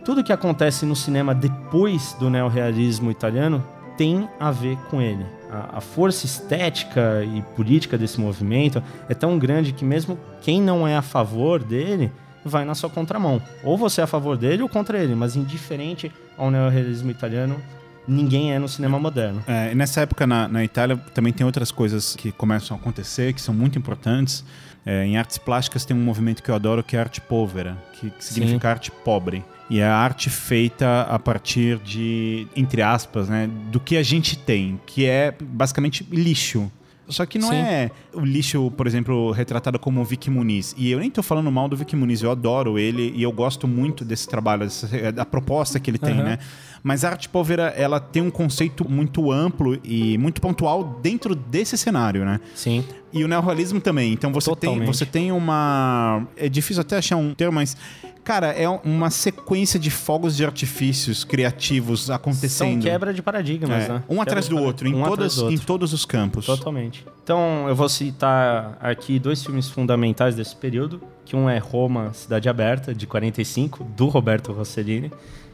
[0.05, 3.63] Tudo que acontece no cinema depois do neorrealismo italiano
[3.97, 5.25] tem a ver com ele.
[5.51, 10.89] A, a, força estética e política desse movimento é tão grande que mesmo quem não
[10.89, 12.11] é a favor dele
[12.45, 13.41] vai na sua contramão.
[13.63, 17.61] Ou você é a favor dele ou contra ele, mas indiferente ao neorrealismo italiano,
[18.07, 19.43] ninguém é no cinema moderno.
[19.47, 23.41] É, nessa época na, na, Itália também tem outras coisas que começam a acontecer, que
[23.41, 24.45] são muito importantes.
[24.85, 28.11] É, em artes plásticas tem um movimento que eu adoro que é arte povera, que,
[28.11, 28.73] que significa Sim.
[28.73, 29.45] arte pobre.
[29.69, 34.37] E é a arte feita a partir de, entre aspas, né, do que a gente
[34.37, 36.71] tem, que é basicamente lixo.
[37.11, 37.57] Só que não Sim.
[37.57, 40.75] é o lixo, por exemplo, retratado como o Vic Muniz.
[40.77, 43.67] E eu nem tô falando mal do Vic Muniz, eu adoro ele e eu gosto
[43.69, 46.25] muito desse trabalho, dessa, da proposta que ele tem, uhum.
[46.25, 46.39] né?
[46.83, 51.77] Mas a arte povera, ela tem um conceito muito amplo e muito pontual dentro desse
[51.77, 52.41] cenário, né?
[52.55, 52.85] Sim.
[53.13, 54.13] E o neorrealismo também.
[54.13, 54.87] Então você tem, Totalmente.
[54.87, 56.27] você tem uma.
[56.37, 57.77] É difícil até achar um termo, mas.
[58.23, 62.83] Cara, é uma sequência de fogos de artifícios criativos São acontecendo.
[62.83, 64.03] quebra de paradigmas, É, né?
[64.09, 64.95] um atrás do Quebra outro, em.
[64.95, 65.67] Um todas, atrás do em outro.
[65.67, 66.47] todos os campos.
[66.47, 67.05] Totalmente.
[67.25, 72.49] Então, eu vou citar aqui dois filmes fundamentais desse período, que um é Roma, Cidade
[72.49, 75.11] Aberta, de 45, do Roberto Rossellini,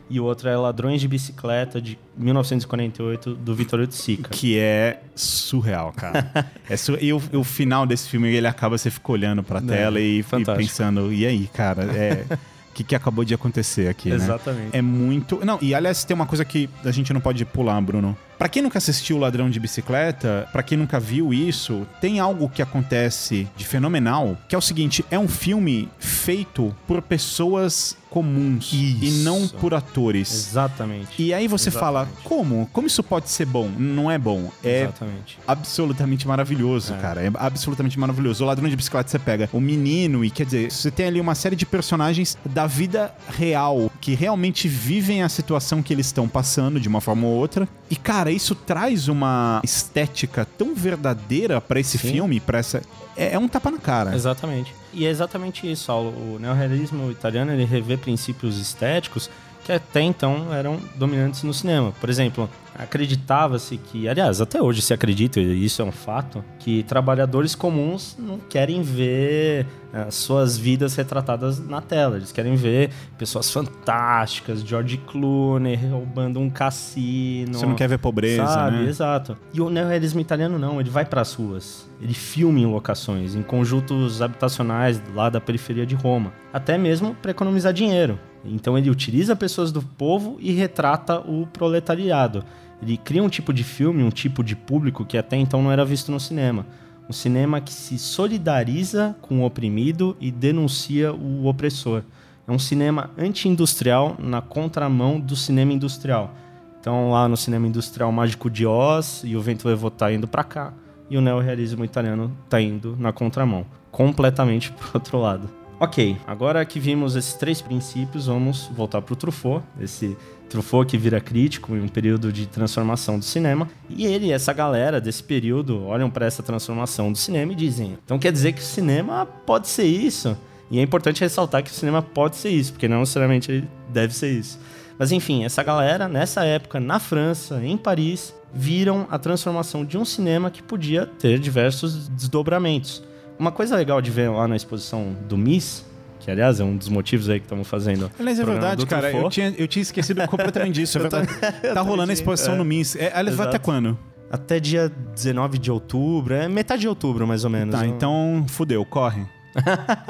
[0.09, 4.29] e o outro é Ladrões de Bicicleta, de 1948, do Vittorio De Sica.
[4.31, 6.31] Que é surreal, cara.
[6.71, 10.21] é E o, o final desse filme, ele acaba, você fica olhando pra tela e,
[10.21, 10.59] e fantástico.
[10.59, 12.25] pensando, e aí, cara, é.
[12.71, 14.17] O que, que acabou de acontecer aqui, né?
[14.17, 14.77] Exatamente.
[14.77, 15.45] É muito.
[15.45, 18.17] Não, e aliás, tem uma coisa que a gente não pode pular, Bruno.
[18.39, 22.61] Pra quem nunca assistiu Ladrão de Bicicleta, pra quem nunca viu isso, tem algo que
[22.61, 29.09] acontece de fenomenal, que é o seguinte: é um filme feito por pessoas comuns e
[29.09, 29.25] Isso.
[29.25, 30.33] não por atores.
[30.33, 31.23] Exatamente.
[31.23, 32.25] E aí você fala, Exatamente.
[32.25, 32.69] como?
[32.73, 33.69] Como isso pode ser bom?
[33.77, 34.51] Não é bom.
[34.65, 35.39] É Exatamente.
[35.47, 36.97] absolutamente maravilhoso, É.
[36.99, 37.21] cara.
[37.23, 38.43] É absolutamente maravilhoso.
[38.43, 41.35] O ladrão de bicicleta você pega o menino e quer dizer, você tem ali uma
[41.35, 46.81] série de personagens da vida real que realmente vivem a situação que eles estão passando
[46.81, 47.69] de uma forma ou outra.
[47.91, 52.13] E cara, isso traz uma estética tão verdadeira pra esse Sim.
[52.13, 52.83] filme, para essa
[53.17, 54.15] é, é um tapa na cara.
[54.15, 54.75] Exatamente.
[54.93, 55.91] E é exatamente isso.
[55.91, 59.31] ó, O neorrealismo italiano ele revê princípios estéticos
[59.67, 61.93] que até então eram dominantes no cinema.
[62.01, 66.85] Por exemplo, acreditava-se que, aliás, até hoje se acredita, e isso é um fato, que
[66.85, 72.17] trabalhadores comuns não querem ver as suas vidas retratadas na tela.
[72.17, 77.55] Eles querem ver pessoas fantásticas, George Clooney roubando um cassino.
[77.55, 78.89] Você não quer ver pobreza, Sabe, né?
[78.89, 79.37] exato.
[79.53, 81.91] E o neorrealismo italiano não, ele vai pras ruas.
[82.01, 86.33] Ele filma em locações, em conjuntos habitacionais lá da periferia de Roma.
[86.53, 88.17] Até mesmo para economizar dinheiro.
[88.49, 92.45] Então ele utiliza pessoas do povo e retrata o proletariado.
[92.83, 95.85] Ele cria um tipo de filme, um tipo de público que até então não era
[95.85, 96.67] visto no cinema.
[97.09, 102.03] Um cinema que se solidariza com o oprimido e denuncia o opressor.
[102.47, 106.35] É um cinema anti-industrial na contramão do cinema industrial.
[106.81, 110.45] Então, lá no cinema industrial Mágico de Oz e o Vento Levou tá indo pra
[110.45, 110.73] cá,
[111.11, 115.49] e o neorrealismo italiano tá indo na contramão, completamente pro outro lado.
[115.79, 120.17] Ok, agora que vimos esses três princípios, vamos voltar pro Truffaut, esse
[120.49, 123.69] Truffaut que vira crítico em um período de transformação do cinema.
[123.91, 128.19] E ele essa galera desse período olham para essa transformação do cinema e dizem: então
[128.19, 130.35] quer dizer que o cinema pode ser isso?
[130.71, 134.15] E é importante ressaltar que o cinema pode ser isso, porque não necessariamente ele deve
[134.15, 134.59] ser isso.
[134.99, 140.07] Mas enfim, essa galera, nessa época, na França, em Paris, viram a transformação de um
[140.07, 143.03] cinema que podia ter diversos desdobramentos.
[143.39, 145.85] Uma coisa legal de ver lá na exposição do Miss,
[146.21, 148.11] que aliás é um dos motivos aí que estamos fazendo.
[148.19, 149.11] Aliás, é verdade, cara.
[149.13, 150.99] Eu tinha, eu tinha esquecido completamente disso.
[150.99, 151.29] É verdade.
[151.75, 152.57] Tá rolando a exposição é.
[152.59, 152.97] no MIS.
[152.97, 153.99] É, aliás, vai até quando?
[154.31, 157.75] Até dia 19 de outubro, é metade de outubro mais ou menos.
[157.79, 159.23] Tá, Um- então fudeu, corre.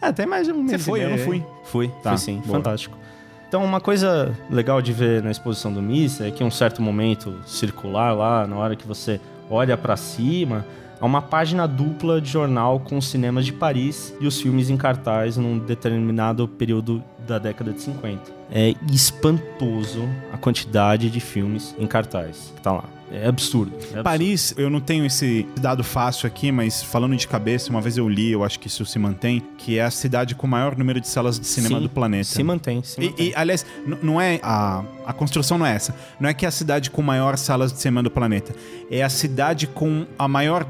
[0.00, 0.82] É, até mais um mês.
[0.82, 1.02] Você foi?
[1.04, 1.42] Eu não fui.
[1.64, 2.36] Fui, Tá, fui sim.
[2.44, 2.58] boa.
[2.58, 2.96] Fantástico.
[3.48, 6.82] Então, uma coisa legal de ver na exposição do Miss é que em um certo
[6.82, 10.64] momento circular lá, na hora que você olha pra cima,
[11.00, 14.76] há uma página dupla de jornal com os cinemas de Paris e os filmes em
[14.76, 18.32] cartaz num determinado período da década de 50.
[18.50, 22.93] É espantoso a quantidade de filmes em cartaz que tá lá.
[23.12, 23.72] É absurdo.
[23.74, 24.02] é absurdo.
[24.02, 28.08] Paris, eu não tenho esse dado fácil aqui, mas falando de cabeça, uma vez eu
[28.08, 31.00] li, eu acho que isso se mantém, que é a cidade com o maior número
[31.00, 32.24] de salas de cinema Sim, do planeta.
[32.24, 33.26] Se mantém, se E, mantém.
[33.28, 33.64] e, aliás,
[34.02, 35.94] não é a, a construção não é essa.
[36.18, 38.54] Não é que é a cidade com maior salas de cinema do planeta.
[38.90, 40.64] É a cidade com a maior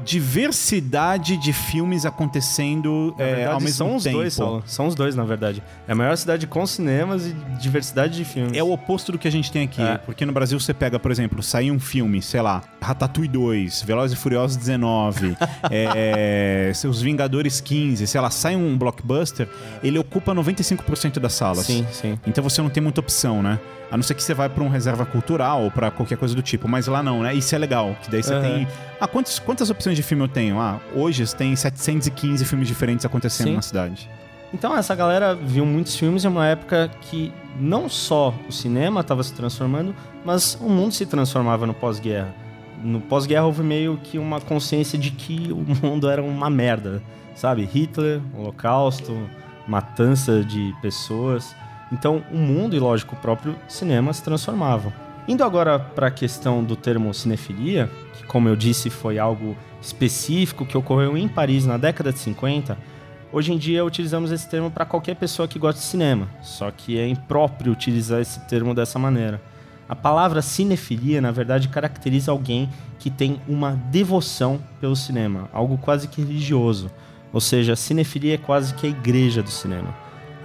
[0.45, 4.17] diversidade de filmes acontecendo é, verdade, ao mesmo são os tempo.
[4.17, 4.63] dois, Saulo.
[4.65, 5.63] São os dois, na verdade.
[5.87, 8.53] É a maior cidade com cinemas e diversidade de filmes.
[8.57, 9.81] É o oposto do que a gente tem aqui.
[9.81, 9.97] É.
[9.97, 14.17] Porque no Brasil você pega, por exemplo, sair um filme, sei lá, Ratatouille 2, Velozes
[14.17, 15.37] e Furiosos 19,
[15.71, 19.47] é, seus Vingadores 15, sei lá, sai um blockbuster,
[19.83, 21.65] ele ocupa 95% das salas.
[21.65, 22.19] Sim, sim.
[22.25, 23.59] Então você não tem muita opção, né?
[23.91, 26.41] A não ser que você vai pra um reserva cultural ou pra qualquer coisa do
[26.41, 26.67] tipo.
[26.67, 27.33] Mas lá não, né?
[27.33, 27.95] Isso é legal.
[28.01, 28.41] Que daí você Aham.
[28.41, 28.67] tem.
[28.99, 30.59] Ah, quantos, quantas opções de filme eu tenho?
[30.59, 33.55] Ah, hoje tem 715 filmes diferentes acontecendo Sim.
[33.55, 34.09] na cidade.
[34.55, 39.21] Então essa galera viu muitos filmes em uma época que não só o cinema estava
[39.21, 42.33] se transformando, mas o mundo se transformava no pós-guerra.
[42.81, 47.03] No pós-guerra houve meio que uma consciência de que o mundo era uma merda,
[47.35, 47.65] sabe?
[47.65, 49.29] Hitler, Holocausto,
[49.67, 51.53] matança de pessoas.
[51.91, 54.93] Então o mundo e, lógico, o próprio cinema se transformavam.
[55.27, 60.65] Indo agora para a questão do termo cinefilia, que como eu disse foi algo específico
[60.65, 62.94] que ocorreu em Paris na década de 50,
[63.35, 66.97] Hoje em dia utilizamos esse termo para qualquer pessoa que gosta de cinema, só que
[66.97, 69.41] é impróprio utilizar esse termo dessa maneira.
[69.89, 76.07] A palavra cinefilia, na verdade, caracteriza alguém que tem uma devoção pelo cinema, algo quase
[76.07, 76.89] que religioso.
[77.33, 79.93] Ou seja, cinefilia é quase que a igreja do cinema.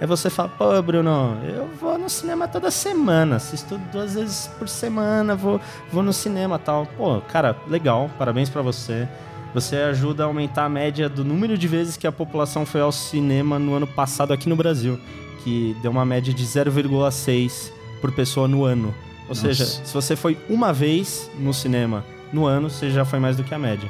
[0.01, 4.67] Aí você fala, pô, Bruno, eu vou no cinema toda semana, assisto duas vezes por
[4.67, 6.85] semana, vou, vou no cinema tal.
[6.97, 9.07] Pô, cara, legal, parabéns para você.
[9.53, 12.91] Você ajuda a aumentar a média do número de vezes que a população foi ao
[12.91, 14.97] cinema no ano passado aqui no Brasil,
[15.43, 18.93] que deu uma média de 0,6 por pessoa no ano.
[19.23, 19.41] Ou Nossa.
[19.41, 23.43] seja, se você foi uma vez no cinema no ano, você já foi mais do
[23.43, 23.89] que a média.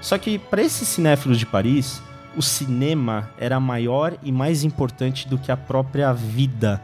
[0.00, 2.02] Só que para esses cinéfilos de Paris,
[2.36, 6.82] o cinema era maior e mais importante do que a própria vida.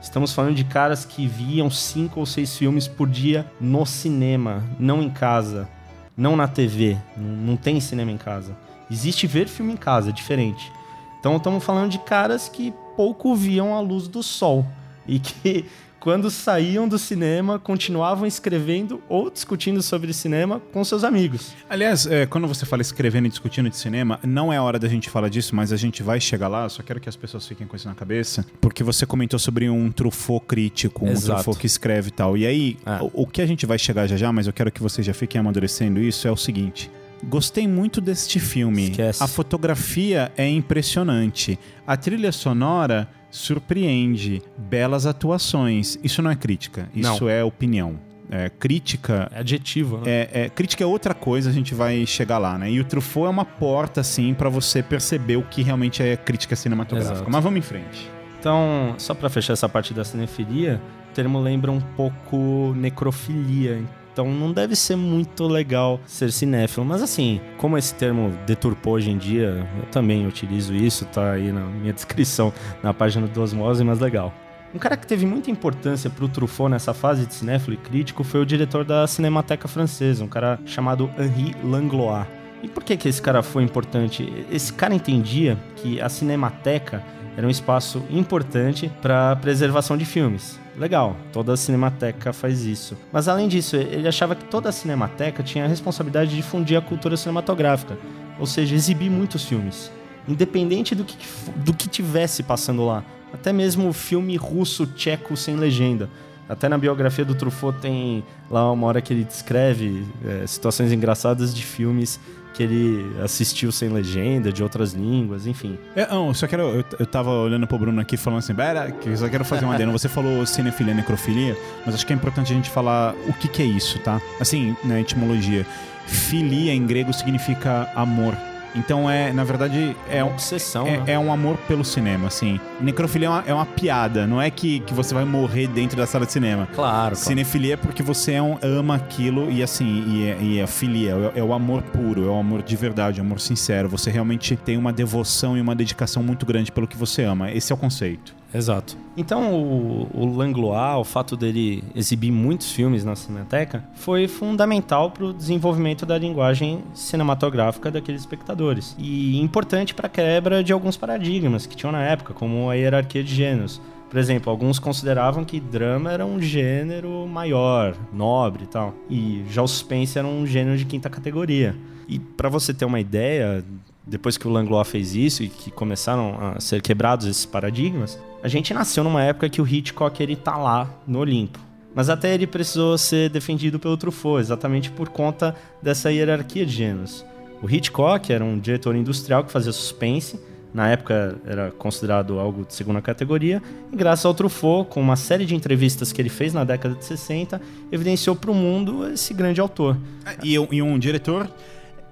[0.00, 5.02] Estamos falando de caras que viam cinco ou seis filmes por dia no cinema, não
[5.02, 5.68] em casa,
[6.16, 6.96] não na TV.
[7.16, 8.56] Não tem cinema em casa.
[8.90, 10.70] Existe ver filme em casa, é diferente.
[11.18, 14.64] Então estamos falando de caras que pouco viam a luz do sol
[15.06, 15.66] e que
[16.04, 21.54] quando saíam do cinema continuavam escrevendo ou discutindo sobre cinema com seus amigos.
[21.66, 25.08] Aliás, é, quando você fala escrevendo e discutindo de cinema, não é hora da gente
[25.08, 26.68] falar disso, mas a gente vai chegar lá.
[26.68, 29.90] Só quero que as pessoas fiquem com isso na cabeça, porque você comentou sobre um
[29.90, 31.36] Truffaut crítico, um Exato.
[31.36, 32.36] Truffaut que escreve e tal.
[32.36, 32.98] E aí, Ah.
[33.02, 35.14] o, o que a gente vai chegar já já, mas eu quero que vocês já
[35.14, 36.90] fiquem amadurecendo isso, é o seguinte.
[37.28, 38.90] Gostei muito deste filme.
[38.90, 39.22] Esquece.
[39.22, 41.58] A fotografia é impressionante.
[41.86, 44.42] A trilha sonora surpreende.
[44.56, 45.98] Belas atuações.
[46.02, 47.14] Isso não é crítica, Não.
[47.14, 47.98] isso é opinião.
[48.30, 50.02] É, crítica É adjetivo, né?
[50.06, 52.70] é, é, crítica é outra coisa, a gente vai chegar lá, né?
[52.70, 56.56] E o Truffaut é uma porta, assim, pra você perceber o que realmente é crítica
[56.56, 57.16] cinematográfica.
[57.16, 57.30] Exato.
[57.30, 58.10] Mas vamos em frente.
[58.40, 63.82] Então, só pra fechar essa parte da cinefilia, o termo lembra um pouco necrofilia.
[64.14, 66.86] Então não deve ser muito legal ser cinéfilo.
[66.86, 71.50] Mas assim, como esse termo deturpou hoje em dia, eu também utilizo isso, tá aí
[71.50, 74.32] na minha descrição na página do Osmose, mas legal.
[74.72, 78.40] Um cara que teve muita importância pro Truffaut nessa fase de cinéfilo e crítico foi
[78.40, 82.26] o diretor da Cinemateca Francesa, um cara chamado Henri Langlois.
[82.62, 84.32] E por que, que esse cara foi importante?
[84.50, 87.02] Esse cara entendia que a Cinemateca
[87.36, 90.58] era um espaço importante para preservação de filmes.
[90.76, 92.96] Legal, toda a Cinemateca faz isso.
[93.12, 96.82] Mas além disso, ele achava que toda a Cinemateca tinha a responsabilidade de difundir a
[96.82, 97.96] cultura cinematográfica,
[98.38, 99.90] ou seja, exibir muitos filmes,
[100.26, 101.16] independente do que,
[101.56, 103.04] do que tivesse passando lá.
[103.32, 106.10] Até mesmo filme russo, tcheco sem legenda.
[106.48, 111.54] Até na biografia do Truffaut tem lá uma hora que ele descreve é, situações engraçadas
[111.54, 112.20] de filmes
[112.54, 115.76] que ele assistiu sem legenda, de outras línguas, enfim.
[115.94, 116.62] É, não, eu só quero.
[116.62, 119.74] Eu, eu tava olhando pro Bruno aqui falando assim, "Pera, eu só quero fazer uma
[119.74, 119.92] adendo.
[119.92, 123.48] Você falou cinefilia e necrofilia, mas acho que é importante a gente falar o que,
[123.48, 124.20] que é isso, tá?
[124.40, 125.66] Assim, na etimologia.
[126.06, 128.34] Filia em grego significa amor.
[128.74, 130.28] Então é, na verdade, é um.
[130.28, 131.04] obsessão, É, né?
[131.14, 132.58] é um amor pelo cinema, assim.
[132.80, 136.06] Necrofilia é uma, é uma piada, não é que, que você vai morrer dentro da
[136.06, 136.66] sala de cinema.
[136.74, 137.16] Claro, claro.
[137.16, 141.12] Cinefilia é porque você é um- ama aquilo e assim, e é, e é filia,
[141.34, 143.88] é, é o amor puro, é o amor de verdade, é o amor sincero.
[143.88, 147.50] Você realmente tem uma devoção e uma dedicação muito grande pelo que você ama.
[147.52, 148.34] Esse é o conceito.
[148.54, 148.96] Exato.
[149.16, 155.24] Então, o, o Langlois, o fato dele exibir muitos filmes na Cinemateca, foi fundamental para
[155.24, 158.94] o desenvolvimento da linguagem cinematográfica daqueles espectadores.
[158.96, 163.24] E importante para a quebra de alguns paradigmas que tinham na época, como a hierarquia
[163.24, 163.80] de gêneros.
[164.08, 168.94] Por exemplo, alguns consideravam que drama era um gênero maior, nobre e tal.
[169.10, 171.74] E já o suspense era um gênero de quinta categoria.
[172.06, 173.64] E para você ter uma ideia,
[174.06, 178.48] depois que o Langlois fez isso e que começaram a ser quebrados esses paradigmas, a
[178.48, 181.58] gente nasceu numa época que o Hitchcock ele tá lá no Olimpo.
[181.94, 187.24] Mas até ele precisou ser defendido pelo Truffaut, exatamente por conta dessa hierarquia de gêneros.
[187.62, 190.38] O Hitchcock era um diretor industrial que fazia suspense,
[190.74, 193.62] na época era considerado algo de segunda categoria,
[193.92, 197.04] e graças ao Truffaut, com uma série de entrevistas que ele fez na década de
[197.04, 197.62] 60,
[197.92, 199.96] evidenciou para o mundo esse grande autor.
[200.42, 201.48] E, e um diretor.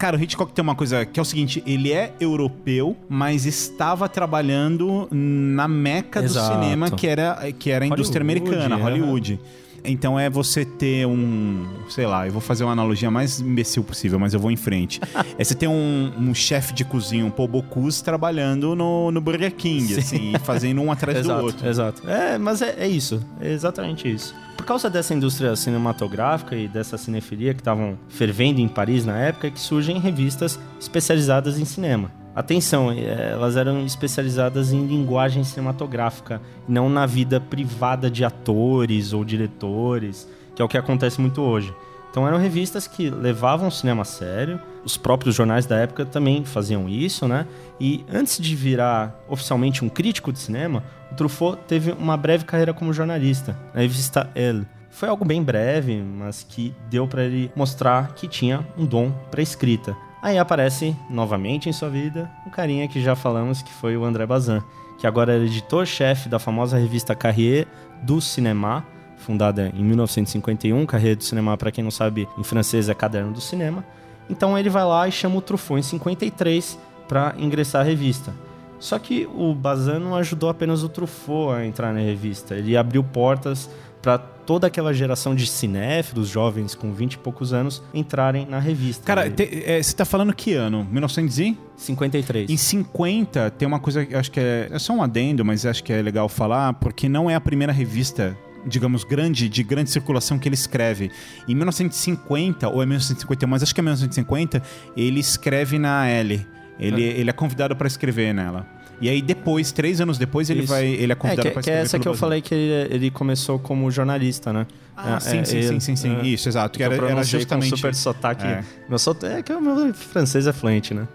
[0.03, 4.09] Cara, o Hitchcock tem uma coisa que é o seguinte: ele é europeu, mas estava
[4.09, 6.61] trabalhando na meca do Exato.
[6.61, 8.83] cinema, que era, que era a indústria Hollywood, americana, é.
[8.83, 9.41] Hollywood.
[9.85, 11.69] Então é você ter um.
[11.89, 15.01] Sei lá, eu vou fazer uma analogia mais imbecil possível, mas eu vou em frente.
[15.39, 19.55] é você ter um, um chefe de cozinha, um Paul Bocuse, trabalhando no, no Burger
[19.55, 20.01] King, Sim.
[20.01, 21.69] assim, fazendo um atrás exato, do outro.
[21.69, 22.11] Exato.
[22.11, 23.25] É, mas é, é isso.
[23.41, 24.35] É exatamente isso.
[24.63, 29.51] Por causa dessa indústria cinematográfica e dessa cinefilia que estavam fervendo em Paris na época,
[29.51, 32.13] que surgem revistas especializadas em cinema.
[32.33, 39.25] Atenção, eh, elas eram especializadas em linguagem cinematográfica, não na vida privada de atores ou
[39.25, 41.75] diretores, que é o que acontece muito hoje.
[42.13, 46.45] Então eram revistas que levavam o cinema a sério, os próprios jornais da época também
[46.45, 47.47] faziam isso, né?
[47.81, 52.75] E antes de virar oficialmente um crítico de cinema, o Truffaut teve uma breve carreira
[52.75, 54.67] como jornalista na revista Elle.
[54.91, 59.41] Foi algo bem breve, mas que deu para ele mostrar que tinha um dom para
[59.41, 59.97] escrita.
[60.23, 64.27] Aí aparece novamente em sua vida um carinha que já falamos que foi o André
[64.27, 64.61] Bazin,
[65.01, 67.67] que agora é editor-chefe da famosa revista Carrier
[68.03, 68.85] do Cinema,
[69.23, 70.85] fundada em 1951.
[70.85, 73.85] Carrier do Cinema, para quem não sabe, em francês é Caderno do Cinema.
[74.29, 78.33] Então ele vai lá e chama o Truffaut em 53 para ingressar à revista.
[78.79, 83.05] Só que o Bazin não ajudou apenas o Truffaut a entrar na revista, ele abriu
[83.05, 83.71] portas
[84.03, 89.05] para toda aquela geração de cinéfilos, jovens com 20 e poucos anos, entrarem na revista.
[89.05, 90.85] Cara, é, você tá falando que ano?
[90.91, 92.51] 1953.
[92.51, 95.85] Em 50 tem uma coisa que acho que é, é só um adendo, mas acho
[95.85, 100.39] que é legal falar, porque não é a primeira revista digamos, grande, de grande circulação
[100.39, 101.11] que ele escreve.
[101.49, 104.63] Em 1950, ou é 1951, mas acho que é 1950,
[104.97, 106.47] ele escreve na L.
[106.79, 107.21] Ele, é.
[107.21, 108.67] ele é convidado para escrever nela.
[109.01, 110.73] E aí depois, três anos depois, ele Isso.
[110.73, 110.87] vai.
[110.87, 111.85] Ele é convidado é, que, para que é escrever.
[111.85, 112.21] essa que eu Brasil.
[112.21, 114.65] falei que ele, ele, começou como jornalista, né?
[114.97, 116.17] Ah, é, sim, é, sim, ele, sim, sim, sim.
[116.21, 116.79] é, Isso, exato.
[116.79, 117.71] Que eu era, era justamente.
[117.71, 118.47] Com super sotaque.
[118.47, 118.63] É.
[118.89, 121.09] Meu sotaque, é que o meu francês é fluente, né?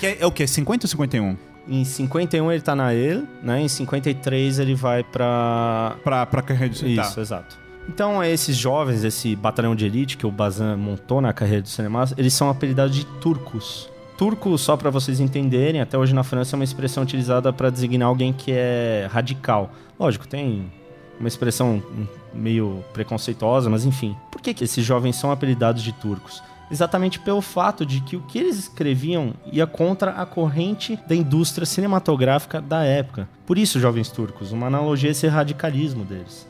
[0.00, 0.48] Que é, é o quê?
[0.48, 1.36] 50 ou 51?
[1.68, 3.60] Em 51 ele tá na EL, né?
[3.60, 5.96] Em 53 ele vai pra.
[6.02, 7.20] Pra, pra carreira de Isso, tá.
[7.20, 7.58] exato.
[7.88, 12.04] Então, esses jovens, esse batalhão de elite que o Bazan montou na carreira do cinema,
[12.18, 13.88] eles são apelidados de turcos.
[14.16, 18.08] Turco, só para vocês entenderem, até hoje na França é uma expressão utilizada para designar
[18.08, 19.70] alguém que é radical.
[19.98, 20.70] Lógico, tem
[21.18, 21.82] uma expressão
[22.34, 24.16] meio preconceituosa, mas enfim.
[24.30, 26.42] Por que, que esses jovens são apelidados de turcos?
[26.70, 31.64] Exatamente pelo fato de que o que eles escreviam ia contra a corrente da indústria
[31.64, 33.28] cinematográfica da época.
[33.46, 36.46] Por isso, jovens turcos, uma analogia a esse radicalismo deles.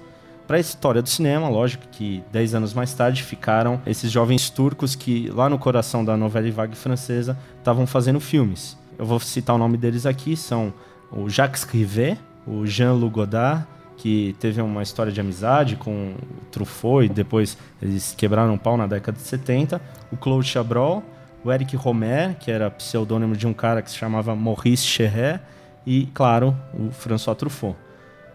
[0.46, 4.94] Para a história do cinema, lógico que 10 anos mais tarde ficaram esses jovens turcos
[4.94, 8.76] que, lá no coração da novela vague francesa, estavam fazendo filmes.
[8.98, 10.72] Eu vou citar o nome deles aqui: são
[11.12, 13.66] o Jacques Rivet, o Jean-Luc Godard,
[13.98, 18.76] que teve uma história de amizade com o Truffaut e depois eles quebraram o pau
[18.76, 19.80] na década de 70,
[20.10, 21.02] o Claude Chabrol,
[21.44, 25.40] o Eric Romer, que era pseudônimo de um cara que se chamava Maurice Cherret,
[25.86, 27.76] e, claro, o François Truffaut.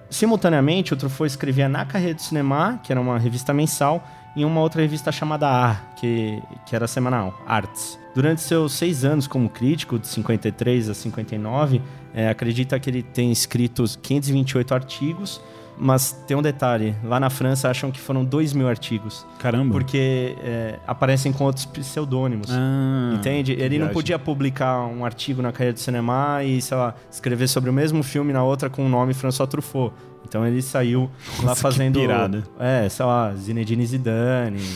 [0.09, 4.61] Simultaneamente, o Truffaut escrevia na Carreira do Cinema, que era uma revista mensal, e uma
[4.61, 7.99] outra revista chamada Ar, que, que era semanal, Arts.
[8.15, 11.81] Durante seus seis anos como crítico, de 53 a 59,
[12.13, 15.41] é, acredita que ele tem escrito 528 artigos,
[15.77, 19.25] mas tem um detalhe, lá na França acham que foram 2 mil artigos.
[19.39, 19.73] Caramba.
[19.73, 22.49] Porque é, aparecem com outros pseudônimos.
[22.51, 23.53] Ah, Entende?
[23.53, 27.71] Ele não podia publicar um artigo na carreira do cinema e, sei lá, escrever sobre
[27.71, 29.93] o mesmo filme na outra com o nome François Truffaut.
[30.25, 31.09] Então ele saiu
[31.39, 31.99] lá Nossa, que fazendo.
[31.99, 32.43] pirada.
[32.59, 34.61] É, sei lá, Zinedine Zidane.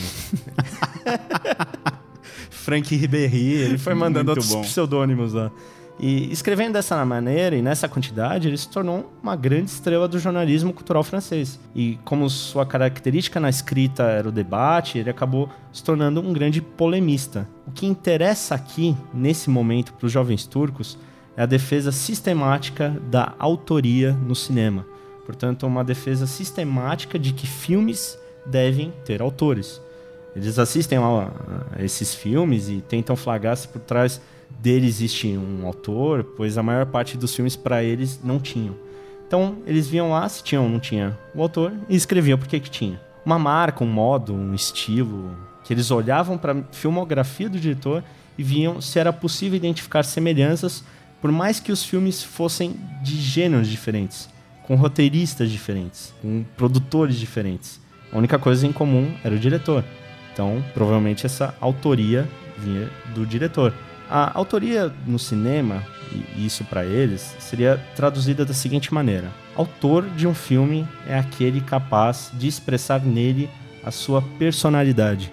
[2.50, 4.62] Frank Ribéry, ele foi mandando Muito outros bom.
[4.62, 5.52] pseudônimos lá.
[6.00, 10.72] E escrevendo dessa maneira e nessa quantidade, ele se tornou uma grande estrela do jornalismo
[10.72, 11.60] cultural francês.
[11.76, 16.62] E como sua característica na escrita era o debate, ele acabou se tornando um grande
[16.62, 17.50] polemista.
[17.66, 21.00] O que interessa aqui, nesse momento, para os jovens turcos,
[21.36, 24.86] é a defesa sistemática da autoria no cinema.
[25.26, 29.82] Portanto, uma defesa sistemática de que filmes devem ter autores.
[30.36, 31.32] Eles assistem a
[31.84, 34.22] esses filmes e tentam flagrar se por trás
[34.60, 38.76] dele existe um autor, pois a maior parte dos filmes para eles não tinham.
[39.28, 42.60] Então, eles viam lá se tinha ou não tinha o autor e escreviam por que
[42.60, 43.00] que tinha.
[43.26, 45.36] Uma marca, um modo, um estilo,
[45.66, 48.02] que eles olhavam para a filmografia do diretor
[48.38, 50.84] e viam se era possível identificar semelhanças,
[51.22, 54.30] por mais que os filmes fossem de gêneros diferentes,
[54.66, 57.82] com roteiristas diferentes, com produtores diferentes.
[58.14, 59.84] A única coisa em comum era o diretor.
[60.32, 63.74] Então, provavelmente essa autoria vinha do diretor.
[64.10, 65.84] A autoria no cinema,
[66.36, 71.62] e isso para eles, seria traduzida da seguinte maneira: autor de um filme é aquele
[71.62, 73.50] capaz de expressar nele
[73.84, 75.32] a sua personalidade.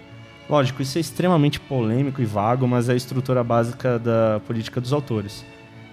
[0.49, 4.93] Lógico, isso é extremamente polêmico e vago, mas é a estrutura básica da política dos
[4.93, 5.45] autores.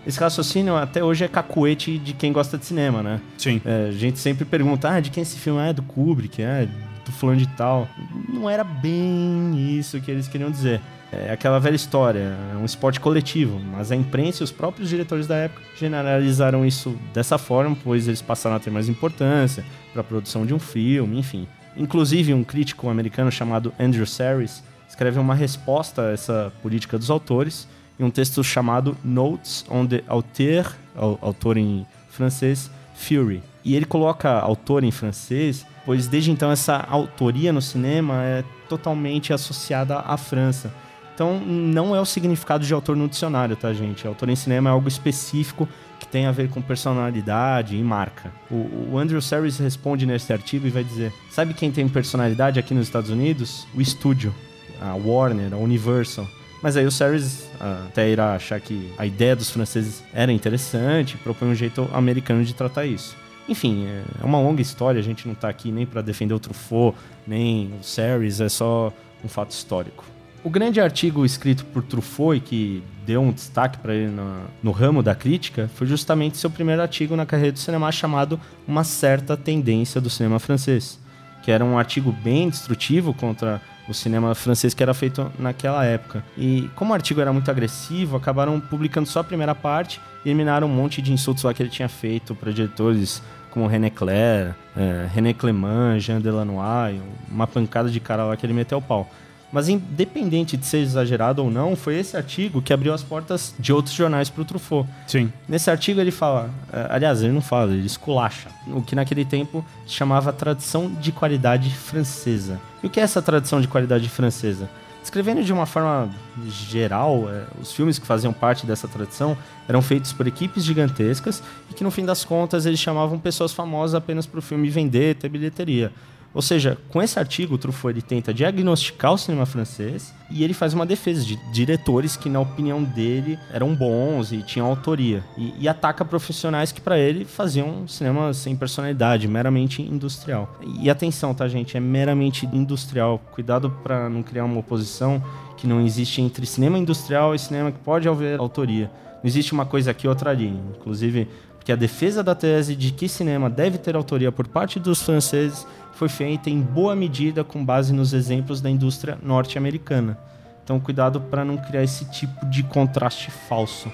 [0.05, 3.21] Esse raciocínio até hoje é cacuete de quem gosta de cinema, né?
[3.37, 3.61] Sim.
[3.63, 5.69] É, a gente sempre pergunta, ah, de quem esse filme é?
[5.69, 6.67] É do Kubrick, é
[7.05, 7.87] do fulano de tal.
[8.27, 10.81] Não era bem isso que eles queriam dizer.
[11.11, 15.27] É aquela velha história, é um esporte coletivo, mas a imprensa e os próprios diretores
[15.27, 20.05] da época generalizaram isso dessa forma, pois eles passaram a ter mais importância para a
[20.05, 21.47] produção de um filme, enfim.
[21.75, 27.67] Inclusive, um crítico americano chamado Andrew Saris escreve uma resposta a essa política dos autores
[27.99, 33.43] em um texto chamado Notes on the Auteur, au- autor em francês, Fury.
[33.65, 39.33] E ele coloca autor em francês, pois desde então essa autoria no cinema é totalmente
[39.33, 40.71] associada à França.
[41.13, 44.07] Então, não é o significado de autor no dicionário, tá, gente?
[44.07, 45.67] Autor em cinema é algo específico
[45.99, 48.31] que tem a ver com personalidade e marca.
[48.49, 52.73] O, o Andrew Serres responde nesse artigo e vai dizer: Sabe quem tem personalidade aqui
[52.73, 53.67] nos Estados Unidos?
[53.75, 54.33] O estúdio,
[54.81, 56.27] a Warner, a Universal.
[56.61, 57.49] Mas aí o Serres
[57.87, 62.53] até irá achar que a ideia dos franceses era interessante, propõe um jeito americano de
[62.53, 63.15] tratar isso.
[63.49, 66.95] Enfim, é uma longa história, a gente não está aqui nem para defender o Truffaut,
[67.27, 68.93] nem o Serres, é só
[69.23, 70.05] um fato histórico.
[70.43, 74.71] O grande artigo escrito por Truffaut e que deu um destaque para ele no, no,
[74.71, 79.37] ramo da crítica foi justamente seu primeiro artigo na carreira do cinema chamado Uma Certa
[79.37, 80.99] Tendência do Cinema Francês,
[81.43, 86.23] que era um artigo bem destrutivo contra o cinema francês que era feito naquela época.
[86.35, 90.67] E como o artigo era muito agressivo, acabaram publicando só a primeira parte e eliminaram
[90.67, 93.21] um monte de insultos lá que ele tinha feito para diretores
[93.51, 98.53] como René Clair, é, René Clément, Jean Delanois, uma pancada de cara lá que ele
[98.53, 99.07] meteu o pau.
[99.51, 103.73] Mas independente de ser exagerado ou não, foi esse artigo que abriu as portas de
[103.73, 104.87] outros jornais para o Truffaut.
[105.07, 105.31] Sim.
[105.47, 109.65] Nesse artigo ele fala, é, aliás, ele não fala, ele esculacha, o que naquele tempo
[109.85, 112.59] chamava tradição de qualidade francesa.
[112.81, 114.69] E o que é essa tradição de qualidade francesa?
[115.03, 116.09] Escrevendo de uma forma
[116.47, 119.35] geral, é, os filmes que faziam parte dessa tradição
[119.67, 121.41] eram feitos por equipes gigantescas
[121.71, 125.15] e que no fim das contas eles chamavam pessoas famosas apenas para o filme vender,
[125.15, 125.91] ter bilheteria.
[126.33, 130.53] Ou seja, com esse artigo, o Truffaut ele tenta diagnosticar o cinema francês e ele
[130.53, 135.23] faz uma defesa de diretores que, na opinião dele, eram bons e tinham autoria.
[135.37, 140.57] E, e ataca profissionais que, para ele, faziam cinema sem personalidade, meramente industrial.
[140.79, 141.75] E atenção, tá, gente?
[141.75, 143.19] É meramente industrial.
[143.31, 145.21] Cuidado para não criar uma oposição
[145.57, 148.89] que não existe entre cinema industrial e cinema que pode haver autoria.
[149.21, 150.47] Não existe uma coisa aqui outra ali.
[150.47, 151.27] Inclusive,
[151.61, 155.67] porque a defesa da tese de que cinema deve ter autoria por parte dos franceses
[156.01, 160.17] foi feita em boa medida com base nos exemplos da indústria norte-americana.
[160.63, 163.93] Então, cuidado para não criar esse tipo de contraste falso.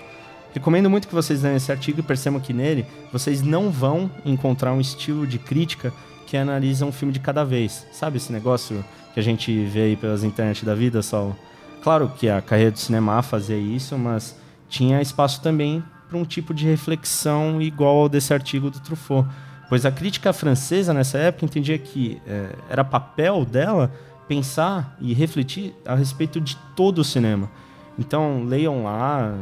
[0.53, 4.71] Recomendo muito que vocês leiam esse artigo e percebam que nele vocês não vão encontrar
[4.71, 5.91] um estilo de crítica
[6.25, 7.85] que analisa um filme de cada vez.
[7.91, 11.35] Sabe esse negócio que a gente vê aí pelas internet da vida, Saulo?
[11.83, 14.33] Claro que a carreira do cinema fazia isso, mas
[14.69, 19.27] tinha espaço também para um tipo de reflexão igual ao desse artigo do Truffaut
[19.69, 23.91] Pois a crítica francesa nessa época entendia que é, era papel dela
[24.27, 27.49] pensar e refletir a respeito de todo o cinema.
[27.97, 29.33] Então leiam lá,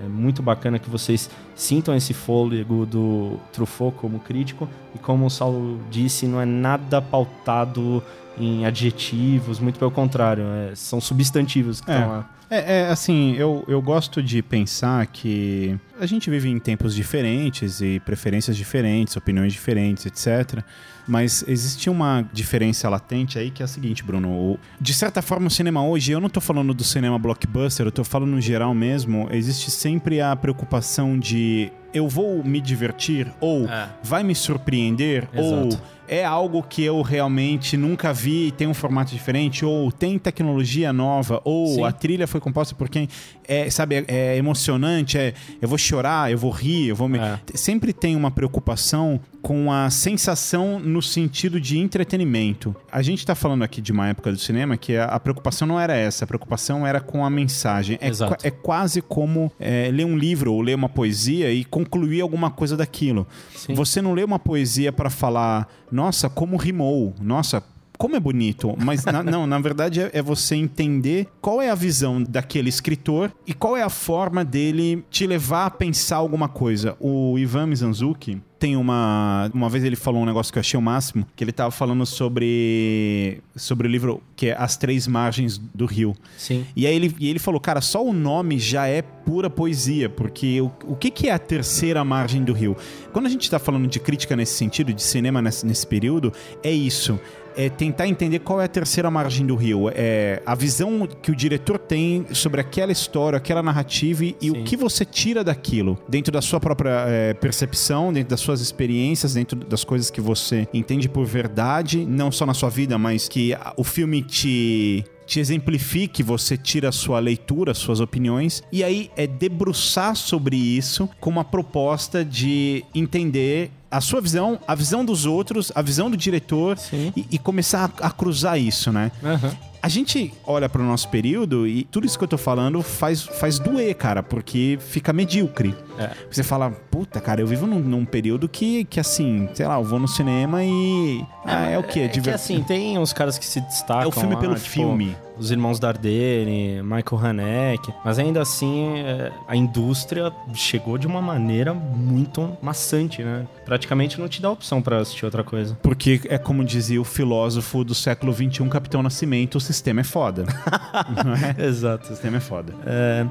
[0.00, 5.30] é muito bacana que vocês sintam esse fôlego do Truffaut como crítico e como o
[5.30, 8.02] Saulo disse, não é nada pautado
[8.38, 12.06] em adjetivos, muito pelo contrário, é, são substantivos que estão é.
[12.06, 12.30] lá.
[12.54, 17.80] É, é, assim, eu, eu gosto de pensar que a gente vive em tempos diferentes
[17.80, 20.62] e preferências diferentes, opiniões diferentes, etc.
[21.08, 24.58] Mas existe uma diferença latente aí que é a seguinte, Bruno.
[24.78, 28.04] De certa forma, o cinema hoje, eu não tô falando do cinema blockbuster, eu tô
[28.04, 33.88] falando no geral mesmo, existe sempre a preocupação de eu vou me divertir ou é.
[34.02, 35.76] vai me surpreender Exato.
[35.76, 40.18] ou é algo que eu realmente nunca vi e tem um formato diferente, ou tem
[40.18, 41.84] tecnologia nova, ou Sim.
[41.84, 43.08] a trilha foi composta por quem
[43.48, 47.18] é, sabe, é, é, emocionante, é, eu vou chorar, eu vou rir, eu vou me...
[47.18, 47.38] É.
[47.54, 52.74] Sempre tem uma preocupação com a sensação no sentido de entretenimento.
[52.90, 55.80] A gente está falando aqui de uma época do cinema que a, a, preocupação não
[55.80, 57.98] era essa, a preocupação era com a mensagem.
[58.00, 58.10] É,
[58.46, 62.76] é quase como é, ler um livro ou ler uma poesia e concluir alguma coisa
[62.76, 63.26] daquilo.
[63.54, 63.74] Sim.
[63.74, 67.62] Você não lê uma poesia para falar, nossa, como rimou, nossa,
[68.02, 71.74] como é bonito, mas na, não, na verdade é, é, você entender qual é a
[71.76, 76.96] visão daquele escritor e qual é a forma dele te levar a pensar alguma coisa.
[76.98, 79.50] O Ivan Mizanzuki, tem uma.
[79.52, 82.06] Uma vez ele falou um negócio que eu achei o máximo, que ele tava falando
[82.06, 83.42] sobre.
[83.56, 86.14] sobre o livro que é As Três Margens do Rio.
[86.38, 86.64] Sim.
[86.76, 90.60] E aí ele, e ele falou, cara, só o nome já é pura poesia, porque
[90.60, 92.76] o, o que, que é a terceira margem do rio?
[93.12, 96.32] Quando a gente tá falando de crítica nesse sentido, de cinema nesse, nesse período,
[96.62, 97.18] é isso
[97.56, 99.90] é tentar entender qual é a terceira margem do rio.
[99.94, 104.50] É a visão que o diretor tem sobre aquela história, aquela narrativa e Sim.
[104.50, 109.34] o que você tira daquilo, dentro da sua própria é, percepção, dentro das suas experiências,
[109.34, 113.56] dentro das coisas que você entende por verdade, não só na sua vida, mas que
[113.76, 119.26] o filme te te exemplifique, você tira a sua leitura, suas opiniões, e aí é
[119.26, 125.70] debruçar sobre isso com uma proposta de entender a sua visão, a visão dos outros,
[125.74, 126.78] a visão do diretor
[127.14, 129.12] e, e, começar a, a, cruzar isso, né?
[129.22, 129.71] Uhum.
[129.82, 133.58] A gente olha pro nosso período e tudo isso que eu tô falando faz, faz
[133.58, 135.74] doer, cara, porque fica medíocre.
[135.98, 136.10] É.
[136.30, 139.84] Você fala, puta, cara, eu vivo num, num período que, que, assim, sei lá, eu
[139.84, 141.24] vou no cinema e.
[141.44, 142.00] Ah, é, o quê?
[142.00, 144.04] É que assim, tem uns caras que se destacam.
[144.04, 145.16] É o filme lá, pelo tipo, filme.
[145.36, 147.92] Os irmãos Dardenne, Michael Haneke.
[148.04, 153.46] Mas ainda assim, é, a indústria chegou de uma maneira muito maçante, né?
[153.64, 155.76] Praticamente não te dá opção pra assistir outra coisa.
[155.82, 160.44] Porque é como dizia o filósofo do século XXI, Capitão Nascimento, o sistema é foda.
[161.24, 161.66] Não é?
[161.66, 162.04] Exato.
[162.04, 162.74] O sistema é foda.
[162.86, 163.26] É,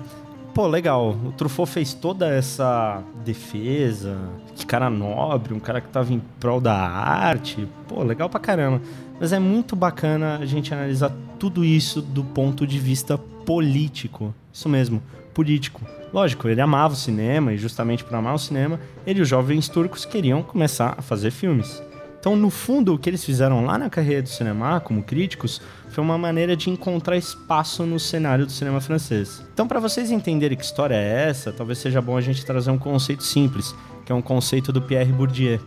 [0.53, 1.11] pô, legal.
[1.11, 4.17] O Truffaut fez toda essa defesa.
[4.55, 7.67] Que cara nobre, um cara que tava em prol da arte.
[7.87, 8.81] Pô, legal pra caramba.
[9.19, 14.33] Mas é muito bacana a gente analisar tudo isso do ponto de vista político.
[14.51, 15.01] Isso mesmo,
[15.33, 15.81] político.
[16.13, 19.69] Lógico, ele amava o cinema e justamente por amar o cinema, ele e os jovens
[19.69, 21.81] turcos queriam começar a fazer filmes.
[22.21, 25.59] Então, no fundo, o que eles fizeram lá na carreira do cinema, como críticos,
[25.89, 29.43] foi uma maneira de encontrar espaço no cenário do cinema francês.
[29.51, 32.77] Então, para vocês entenderem que história é essa, talvez seja bom a gente trazer um
[32.77, 33.73] conceito simples,
[34.05, 35.59] que é um conceito do Pierre Bourdieu.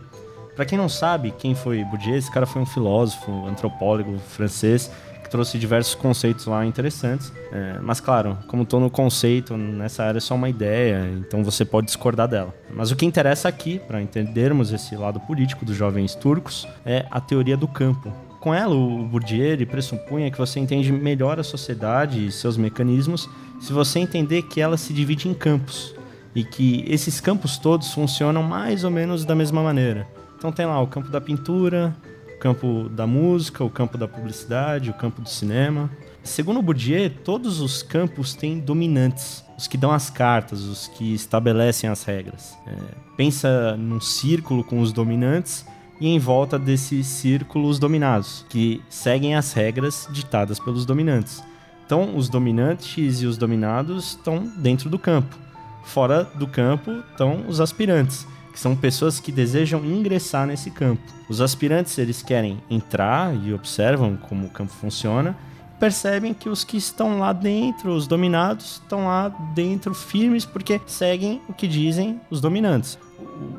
[0.55, 4.89] Para quem não sabe quem foi Bourdieu, esse cara foi um filósofo, antropólogo francês
[5.25, 7.33] que trouxe diversos conceitos lá interessantes.
[7.51, 11.65] É, mas claro, como tô no conceito, nessa área é só uma ideia, então você
[11.65, 12.53] pode discordar dela.
[12.71, 17.19] Mas o que interessa aqui, para entendermos esse lado político dos jovens turcos, é a
[17.19, 18.13] teoria do campo.
[18.39, 23.27] Com ela, o Bourdieu pressupunha que você entende melhor a sociedade e seus mecanismos
[23.59, 25.95] se você entender que ela se divide em campos
[26.35, 30.07] e que esses campos todos funcionam mais ou menos da mesma maneira.
[30.37, 31.95] Então tem lá o campo da pintura,
[32.35, 35.89] o campo da música, o campo da publicidade, o campo do cinema.
[36.23, 41.89] Segundo Bourdieu, todos os campos têm dominantes, os que dão as cartas, os que estabelecem
[41.89, 42.57] as regras.
[42.67, 42.75] É,
[43.15, 45.65] pensa num círculo com os dominantes
[45.99, 51.41] e em volta desse círculo os dominados, que seguem as regras ditadas pelos dominantes.
[51.85, 55.37] Então, os dominantes e os dominados estão dentro do campo.
[55.83, 61.01] Fora do campo estão os aspirantes, que são pessoas que desejam ingressar nesse campo.
[61.27, 65.35] Os aspirantes eles querem entrar e observam como o campo funciona,
[65.77, 71.41] percebem que os que estão lá dentro, os dominados, estão lá dentro firmes porque seguem
[71.49, 72.97] o que dizem os dominantes,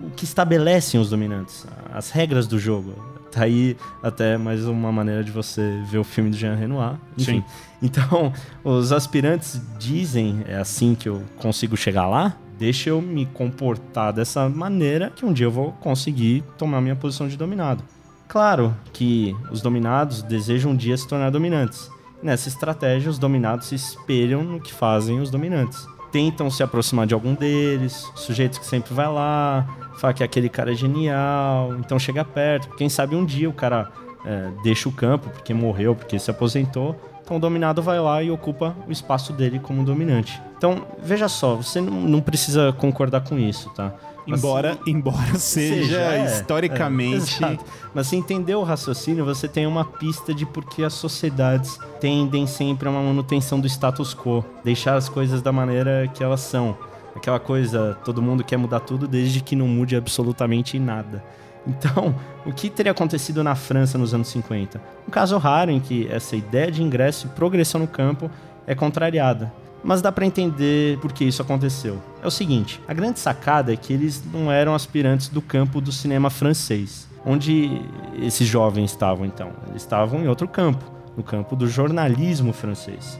[0.03, 2.95] o que estabelecem os dominantes, as regras do jogo.
[3.31, 6.97] Tá aí até mais uma maneira de você ver o filme do Jean Renoir.
[7.19, 7.41] Enfim.
[7.41, 7.45] Sim.
[7.83, 8.33] Então,
[8.65, 14.49] os aspirantes dizem, é assim que eu consigo chegar lá, deixa eu me comportar dessa
[14.49, 17.83] maneira que um dia eu vou conseguir tomar minha posição de dominado.
[18.29, 21.91] Claro que os dominados desejam um dia se tornar dominantes.
[22.23, 25.87] Nessa estratégia, os dominados se espelham no que fazem os dominantes.
[26.11, 29.67] Tentam se aproximar de algum deles, sujeitos que sempre vai lá,
[29.99, 32.75] fala que aquele cara é genial, então chega perto.
[32.77, 33.93] Quem sabe um dia o cara
[34.25, 36.99] é, deixa o campo porque morreu, porque se aposentou.
[37.27, 40.41] Então o dominado vai lá e ocupa o espaço dele como dominante.
[40.57, 43.93] Então, veja só, você não, não precisa concordar com isso, tá?
[44.25, 47.45] Mas- Embora, embora seja, é, historicamente.
[47.45, 47.59] é.
[47.93, 52.47] Mas se entender o raciocínio, você tem uma pista de por que as sociedades tendem
[52.47, 56.79] sempre a uma manutenção do status quo, deixar as coisas da maneira que elas são.
[57.17, 61.25] Aquela coisa, todo mundo quer mudar tudo desde que não mude absolutamente nada.
[61.67, 62.15] Então,
[62.45, 64.81] o que teria acontecido na França nos anos 50?
[65.07, 68.31] Um caso raro em que essa ideia de ingresso e progressão no campo
[68.67, 69.53] é contrariada.
[69.83, 72.03] Mas dá pra entender por que isso aconteceu.
[72.23, 75.93] É o seguinte, a grande sacada é que eles não eram aspirantes do campo do
[75.93, 77.07] cinema francês.
[77.25, 77.83] Onde
[78.21, 79.51] esses jovens estavam então?
[79.69, 80.85] Eles estavam em outro campo,
[81.17, 83.19] no campo do jornalismo francês.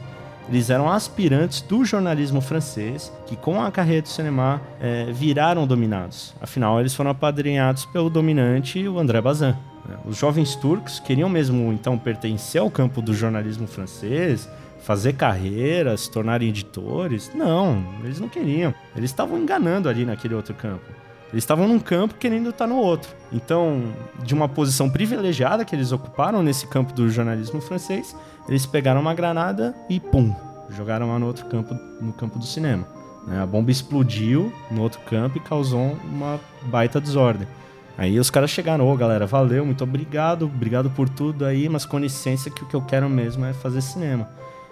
[0.49, 6.33] Eles eram aspirantes do jornalismo francês, que com a carreira do cinema eh, viraram dominados.
[6.39, 9.55] Afinal, eles foram apadrinhados pelo dominante, o André Bazin.
[9.87, 9.97] né?
[10.05, 16.09] Os jovens turcos queriam mesmo então pertencer ao campo do jornalismo francês, fazer carreira, se
[16.09, 17.29] tornarem editores.
[17.35, 18.73] Não, eles não queriam.
[18.95, 20.85] Eles estavam enganando ali naquele outro campo.
[21.31, 23.13] Eles estavam num campo querendo estar no outro.
[23.31, 23.83] Então,
[24.23, 28.15] de uma posição privilegiada que eles ocuparam nesse campo do jornalismo francês,
[28.47, 30.33] eles pegaram uma granada e pum,
[30.69, 32.87] jogaram lá no outro campo, no campo do cinema.
[33.27, 33.41] né?
[33.41, 37.47] A bomba explodiu no outro campo e causou uma baita desordem.
[37.97, 41.97] Aí os caras chegaram, ô galera, valeu, muito obrigado, obrigado por tudo aí, mas com
[41.97, 44.29] licença que o que eu quero mesmo é fazer cinema.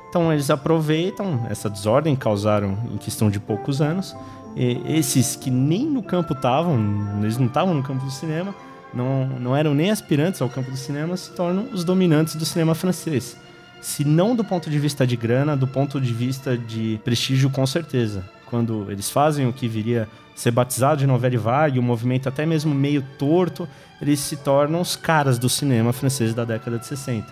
[0.08, 4.16] Então eles aproveitam essa desordem, causaram em questão de poucos anos.
[4.56, 6.78] Esses que nem no campo estavam,
[7.22, 8.56] eles não estavam no campo do cinema,
[8.94, 12.74] não, não eram nem aspirantes ao campo do cinema, se tornam os dominantes do cinema
[12.74, 13.38] francês.
[13.82, 17.66] Se não do ponto de vista de grana, do ponto de vista de prestígio, com
[17.68, 18.24] certeza.
[18.46, 22.74] Quando eles fazem o que viria ser batizado de novela vague, um movimento até mesmo
[22.74, 23.68] meio torto,
[24.02, 27.28] eles se tornam os caras do cinema francês da década de 60.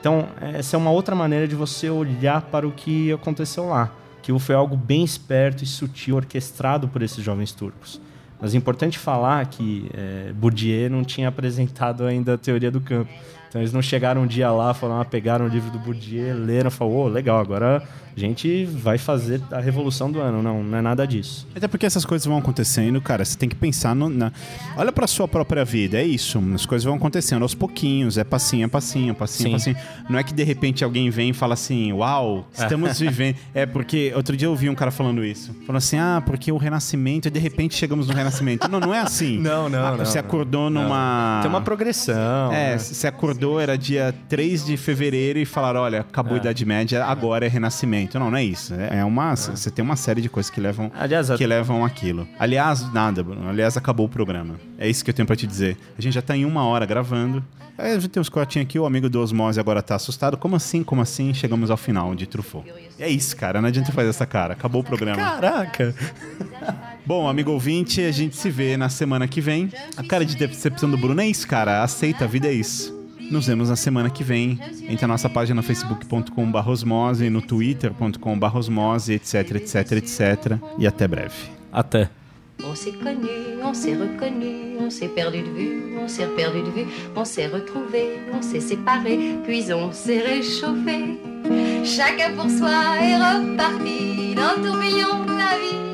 [0.00, 3.90] Então, essa é uma outra maneira de você olhar para o que aconteceu lá.
[4.22, 8.00] Que foi algo bem esperto e sutil, orquestrado por esses jovens turcos.
[8.40, 13.10] Mas é importante falar que é, Bourdieu não tinha apresentado ainda a teoria do campo.
[13.48, 16.98] Então eles não chegaram um dia lá, falaram, pegaram o livro do Bourdieu, leram, falaram,
[16.98, 17.86] oh, legal, agora
[18.16, 20.42] a gente vai fazer a revolução do ano.
[20.42, 21.46] Não, não é nada disso.
[21.54, 23.24] Até porque essas coisas vão acontecendo, cara.
[23.24, 24.32] Você tem que pensar no, na.
[24.76, 26.42] Olha pra sua própria vida, é isso.
[26.54, 29.72] As coisas vão acontecendo aos pouquinhos, é passinho, é passinho, passinho, Sim.
[29.72, 29.76] passinho.
[30.08, 33.36] Não é que de repente alguém vem e fala assim, uau, estamos vivendo.
[33.54, 35.54] É porque outro dia eu ouvi um cara falando isso.
[35.66, 38.68] Falando assim, ah, porque o renascimento, e de repente chegamos no renascimento.
[38.68, 39.38] não, não é assim.
[39.52, 39.84] Não, não.
[39.84, 40.84] Ah, não você acordou não.
[40.84, 41.40] numa.
[41.42, 42.52] Tem uma progressão.
[42.52, 42.78] É, né?
[42.78, 46.36] você acordou, era dia 3 de fevereiro e falaram, olha, acabou é.
[46.36, 48.01] a Idade Média, agora é renascimento.
[48.14, 48.74] Não, não é isso.
[48.74, 49.32] É uma.
[49.32, 49.36] É.
[49.36, 52.26] Você tem uma série de coisas que levam, Aliás, que levam aquilo.
[52.38, 53.48] Aliás, nada, Bruno.
[53.48, 54.54] Aliás, acabou o programa.
[54.78, 55.76] É isso que eu tenho pra te dizer.
[55.98, 57.42] A gente já tá em uma hora gravando.
[57.78, 60.36] Gente tem uns cortinhos aqui, o amigo do Osmose agora tá assustado.
[60.36, 60.84] Como assim?
[60.84, 61.34] Como assim?
[61.34, 62.70] Chegamos ao final de Truffaut.
[62.98, 63.60] É isso, cara.
[63.60, 64.52] Não adianta fazer essa cara.
[64.52, 65.16] Acabou o programa.
[65.16, 65.94] Caraca!
[67.04, 69.70] Bom, amigo ouvinte, a gente se vê na semana que vem.
[69.96, 71.82] A cara de decepção do Bruno é isso, cara.
[71.82, 73.01] Aceita, a vida é isso.
[73.32, 74.58] Nos vemos na semana que vem.
[74.90, 80.58] Entre a nossa página no facebook.com.br osmose, no twitter.com.br osmose, etc, etc, etc.
[80.78, 81.32] E até breve.
[81.72, 82.10] Até.
[82.62, 86.70] On s'est connu, on s'est reconnu, on s'est perdu de vue, on s'est perdu de
[86.72, 91.18] vue, on s'est retrouvé, on s'est séparé, puis on s'est réchauffé.
[91.84, 95.91] Chacun pour soi est reparti dans le tourbillon de la vie.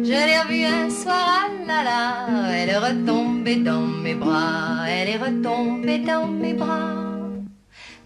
[0.00, 5.10] Je l'ai revue un soir, ah là là, elle est retombée dans mes bras, elle
[5.10, 6.96] est retombée dans mes bras.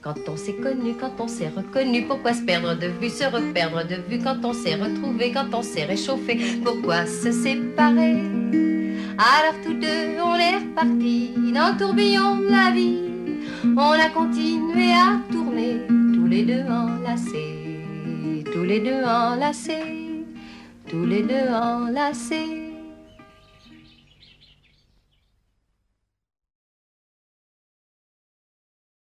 [0.02, 3.86] Quand on s'est connu, quand on s'est reconnu, pourquoi se perdre de vue, se reperdre
[3.86, 4.18] de vue?
[4.22, 8.16] Quand on s'est retrouvé, quand on s'est réchauffé, pourquoi se séparer?
[9.18, 12.98] Alors tous deux, on est repartis dans le tourbillon de la vie.
[13.76, 15.82] On a continué à tourner,
[16.14, 17.84] tous les deux enlacés,
[18.52, 20.05] tous les deux enlacés
[20.88, 22.65] tous les deux enlacés.